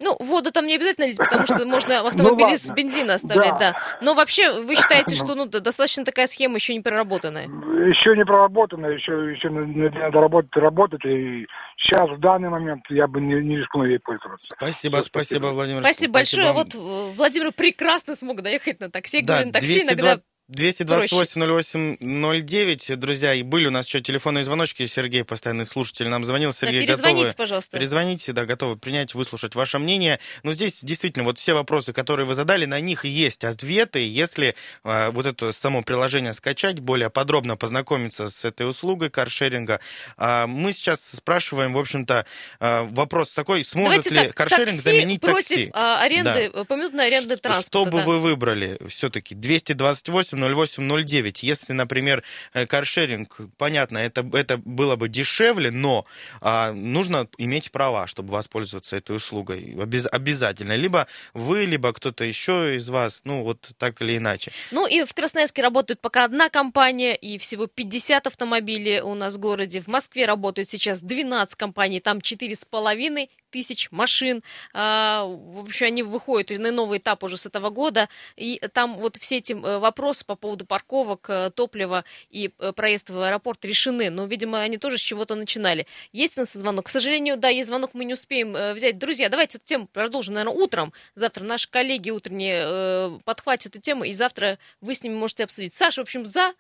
Ну, 0.03 0.17
воду 0.19 0.51
там 0.51 0.67
не 0.67 0.75
обязательно 0.75 1.07
лить, 1.07 1.17
потому 1.17 1.47
что 1.47 1.65
можно 1.67 2.03
в 2.03 2.07
автомобиле 2.09 2.51
ну, 2.51 2.57
с 2.57 2.71
бензина 2.71 3.15
оставлять, 3.15 3.59
да. 3.59 3.73
да. 3.73 3.79
Но 4.01 4.15
вообще 4.15 4.61
вы 4.61 4.75
считаете, 4.75 5.15
что 5.15 5.35
ну, 5.35 5.47
достаточно 5.47 6.05
такая 6.05 6.27
схема 6.27 6.57
еще 6.57 6.75
не 6.75 6.81
проработанная? 6.81 7.45
Еще 7.45 8.17
не 8.17 8.25
проработанная, 8.25 8.93
еще, 8.93 9.13
еще 9.33 9.51
надо 9.51 10.21
работать, 10.21 10.51
работать. 10.57 11.05
И 11.05 11.47
сейчас, 11.79 12.11
в 12.11 12.21
данный 12.21 12.49
момент, 12.49 12.83
я 12.91 13.07
бы 13.07 13.21
не, 13.21 13.35
не 13.41 13.59
рискнул 13.59 13.85
ей 13.85 14.01
пользоваться. 14.01 14.55
Спасибо, 14.57 14.99
Все, 14.99 15.07
спасибо, 15.07 15.39
спасибо, 15.39 15.55
Владимир. 15.55 15.81
Спасибо, 15.81 16.13
большое. 16.15 16.53
Вот 16.53 16.75
э, 16.75 16.79
Владимир 17.17 17.53
прекрасно 17.53 18.17
смог 18.17 18.43
доехать 18.43 18.81
на 18.81 18.91
такси. 18.91 19.23
Да, 19.23 19.35
говорю, 19.35 19.47
на 19.47 19.53
такси 19.53 19.85
220... 19.85 20.03
иногда 20.03 20.23
228-08-09, 20.51 22.97
друзья, 22.97 23.33
и 23.33 23.43
были 23.43 23.69
у 23.69 23.71
нас 23.71 23.87
еще 23.87 24.03
телефонные 24.03 24.45
звоночки, 24.45 24.85
Сергей, 24.85 25.25
постоянный 25.25 25.65
слушатель, 25.65 26.07
нам 26.09 26.23
звонил, 26.27 26.53
Сергей, 26.53 26.83
да, 26.83 26.89
перезвоните, 26.89 27.23
готовы, 27.23 27.35
пожалуйста. 27.35 27.79
Перезвоните, 27.79 28.35
да, 28.35 28.45
готовы 28.45 28.77
принять, 28.77 29.15
выслушать 29.15 29.55
ваше 29.55 29.79
мнение. 29.79 30.21
Но 30.43 30.53
здесь 30.53 30.85
действительно 30.85 31.25
вот 31.25 31.39
все 31.39 31.55
вопросы, 31.55 31.95
которые 31.95 32.27
вы 32.27 32.35
задали, 32.35 32.67
на 32.67 32.79
них 32.81 33.07
есть 33.07 33.43
ответы. 33.43 34.07
Если 34.07 34.55
э, 34.85 35.09
вот 35.13 35.25
это 35.25 35.51
само 35.53 35.81
приложение 35.81 36.35
скачать, 36.35 36.79
более 36.79 37.09
подробно 37.09 37.57
познакомиться 37.57 38.29
с 38.29 38.45
этой 38.45 38.69
услугой 38.69 39.09
каршеринга, 39.09 39.81
э, 40.19 40.45
мы 40.47 40.73
сейчас 40.73 41.01
спрашиваем, 41.01 41.73
в 41.73 41.79
общем-то, 41.79 42.27
э, 42.61 42.83
вопрос 42.91 43.33
такой, 43.33 43.65
сможет 43.65 44.05
Давайте 44.05 44.11
ли 44.11 44.27
так, 44.27 44.37
каршеринг 44.37 44.67
такси 44.67 44.83
заменить 44.83 45.23
против, 45.23 45.49
такси? 45.49 45.71
Аренды, 45.73 46.51
да. 46.53 46.65
поминутной 46.65 47.07
аренды 47.07 47.39
транспорта. 47.39 47.67
Что 47.67 47.87
бы 47.87 48.01
да. 48.01 48.05
вы 48.05 48.21
выбрали 48.21 48.79
все-таки? 48.89 49.35
228 49.35 50.34
0809. 50.35 51.42
Если, 51.42 51.73
например, 51.73 52.23
э, 52.53 52.66
каршеринг, 52.66 53.40
понятно, 53.57 53.99
это, 53.99 54.29
это 54.33 54.59
было 54.59 54.97
бы 54.97 55.09
дешевле, 55.09 55.70
но 55.70 56.07
а, 56.40 56.73
нужно 56.73 57.29
иметь 57.38 57.70
права, 57.70 58.07
чтобы 58.07 58.33
воспользоваться 58.33 58.97
этой 58.97 59.16
услугой. 59.16 59.77
Обяз, 59.81 60.07
обязательно. 60.11 60.77
Либо 60.77 61.07
вы, 61.33 61.64
либо 61.64 61.92
кто-то 61.92 62.25
еще 62.25 62.77
из 62.77 62.88
вас, 62.88 63.23
ну, 63.25 63.42
вот 63.42 63.70
так 63.79 64.01
или 64.03 64.16
иначе. 64.16 64.53
Ну, 64.70 64.87
и 64.87 65.05
в 65.05 65.14
Красноярске 65.14 65.62
работает 65.62 66.01
пока 66.01 66.25
одна 66.25 66.49
компания, 66.51 67.14
и 67.14 67.38
всего 67.38 67.66
50 67.66 68.27
автомобилей 68.27 69.01
у 69.01 69.14
нас 69.14 69.35
в 69.35 69.38
городе. 69.38 69.81
В 69.81 69.88
Москве 69.88 70.27
работает 70.27 70.68
сейчас 70.68 71.01
12 71.01 71.57
компаний, 71.57 72.01
там 72.01 72.18
4,5 72.18 73.29
тысяч 73.55 73.88
машин. 73.93 74.43
А, 74.73 75.25
в 75.25 75.61
общем, 75.61 75.87
они 75.87 76.03
выходят 76.03 76.59
на 76.59 76.73
новый 76.73 76.99
этап 76.99 77.23
уже 77.23 77.37
с 77.37 77.47
этого 77.47 77.71
года. 77.71 78.09
И 78.35 78.61
там 78.73 78.97
вот 78.99 79.17
все 79.17 79.37
эти 79.37 79.53
э, 79.53 79.79
вопросы 79.79 80.25
по 80.27 80.35
поводу 80.35 80.67
парковок, 80.67 81.31
э, 81.31 81.51
топлива 81.55 82.05
и 82.31 82.51
э, 82.59 82.73
проезда 82.73 83.12
в 83.12 83.23
аэропорт 83.23 83.64
решены. 83.64 84.11
Но, 84.11 84.27
видимо, 84.27 84.59
они 84.59 84.77
тоже 84.77 84.99
с 84.99 85.01
чего-то 85.01 85.37
начинали. 85.37 85.87
Есть 86.12 86.37
у 86.37 86.40
нас 86.40 86.53
звонок? 86.53 86.87
К 86.87 86.88
сожалению, 86.88 87.37
да, 87.37 87.49
есть 87.49 87.69
звонок, 87.69 87.90
мы 87.95 88.05
не 88.05 88.14
успеем 88.14 88.75
взять. 88.75 88.99
Друзья, 88.99 89.29
давайте 89.29 89.59
эту 89.59 89.67
тему 89.67 89.87
продолжим, 89.87 90.35
наверное, 90.35 90.57
утром. 90.61 90.93
Завтра 91.14 91.45
наши 91.45 91.71
коллеги 91.71 92.11
утренние 92.11 93.21
подхватят 93.21 93.77
эту 93.77 93.81
тему, 93.81 94.03
и 94.03 94.12
завтра 94.12 94.59
вы 94.81 94.97
с 94.97 95.05
ними 95.05 95.14
можете 95.14 95.45
обсудить. 95.45 95.75
Саша, 95.75 96.01
в 96.01 96.05
общем, 96.05 96.25
за 96.25 96.55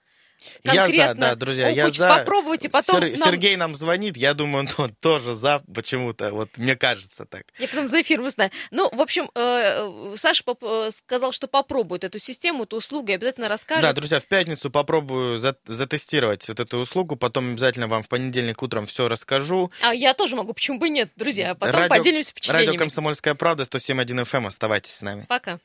я 0.62 0.88
за, 0.88 1.14
да, 1.14 1.34
друзья, 1.34 1.66
опыт, 1.66 1.76
я 1.76 1.90
за. 1.90 2.08
Попробуйте, 2.08 2.68
потом 2.68 3.00
Сер- 3.00 3.18
нам... 3.18 3.30
Сергей 3.30 3.56
нам 3.56 3.74
звонит, 3.74 4.16
я 4.16 4.34
думаю, 4.34 4.68
он 4.78 4.94
тоже 5.00 5.32
за 5.32 5.62
почему-то, 5.72 6.30
вот 6.32 6.50
мне 6.56 6.76
кажется 6.76 7.24
так. 7.24 7.44
Я 7.58 7.68
потом 7.68 7.88
за 7.88 8.02
эфир 8.02 8.20
узнаю. 8.20 8.50
Ну, 8.70 8.88
в 8.92 9.00
общем, 9.00 9.30
э, 9.34 10.14
Саша 10.16 10.42
э, 10.46 10.90
сказал, 10.96 11.32
что 11.32 11.46
попробует 11.46 12.04
эту 12.04 12.18
систему, 12.18 12.64
эту 12.64 12.76
услугу, 12.76 13.12
и 13.12 13.14
обязательно 13.14 13.48
расскажет. 13.48 13.82
Да, 13.82 13.92
друзья, 13.92 14.20
в 14.20 14.26
пятницу 14.26 14.70
попробую 14.70 15.38
затестировать 15.38 16.48
вот 16.48 16.60
эту 16.60 16.78
услугу, 16.78 17.16
потом 17.16 17.52
обязательно 17.52 17.88
вам 17.88 18.02
в 18.02 18.08
понедельник 18.08 18.62
утром 18.62 18.86
все 18.86 19.08
расскажу. 19.08 19.70
А 19.82 19.94
я 19.94 20.14
тоже 20.14 20.36
могу, 20.36 20.52
почему 20.52 20.78
бы 20.78 20.88
нет, 20.88 21.10
друзья, 21.16 21.54
потом 21.54 21.80
радио, 21.80 21.96
поделимся 21.96 22.30
впечатлениями. 22.30 22.72
Радио 22.72 22.78
«Комсомольская 22.78 23.34
правда», 23.34 23.64
107.1 23.64 24.24
FM, 24.24 24.36
эм. 24.36 24.46
оставайтесь 24.46 24.92
с 24.92 25.02
нами. 25.02 25.24
Пока. 25.28 25.58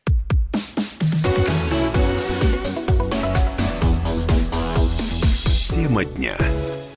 Тема 5.69 6.03
дня. 6.03 6.35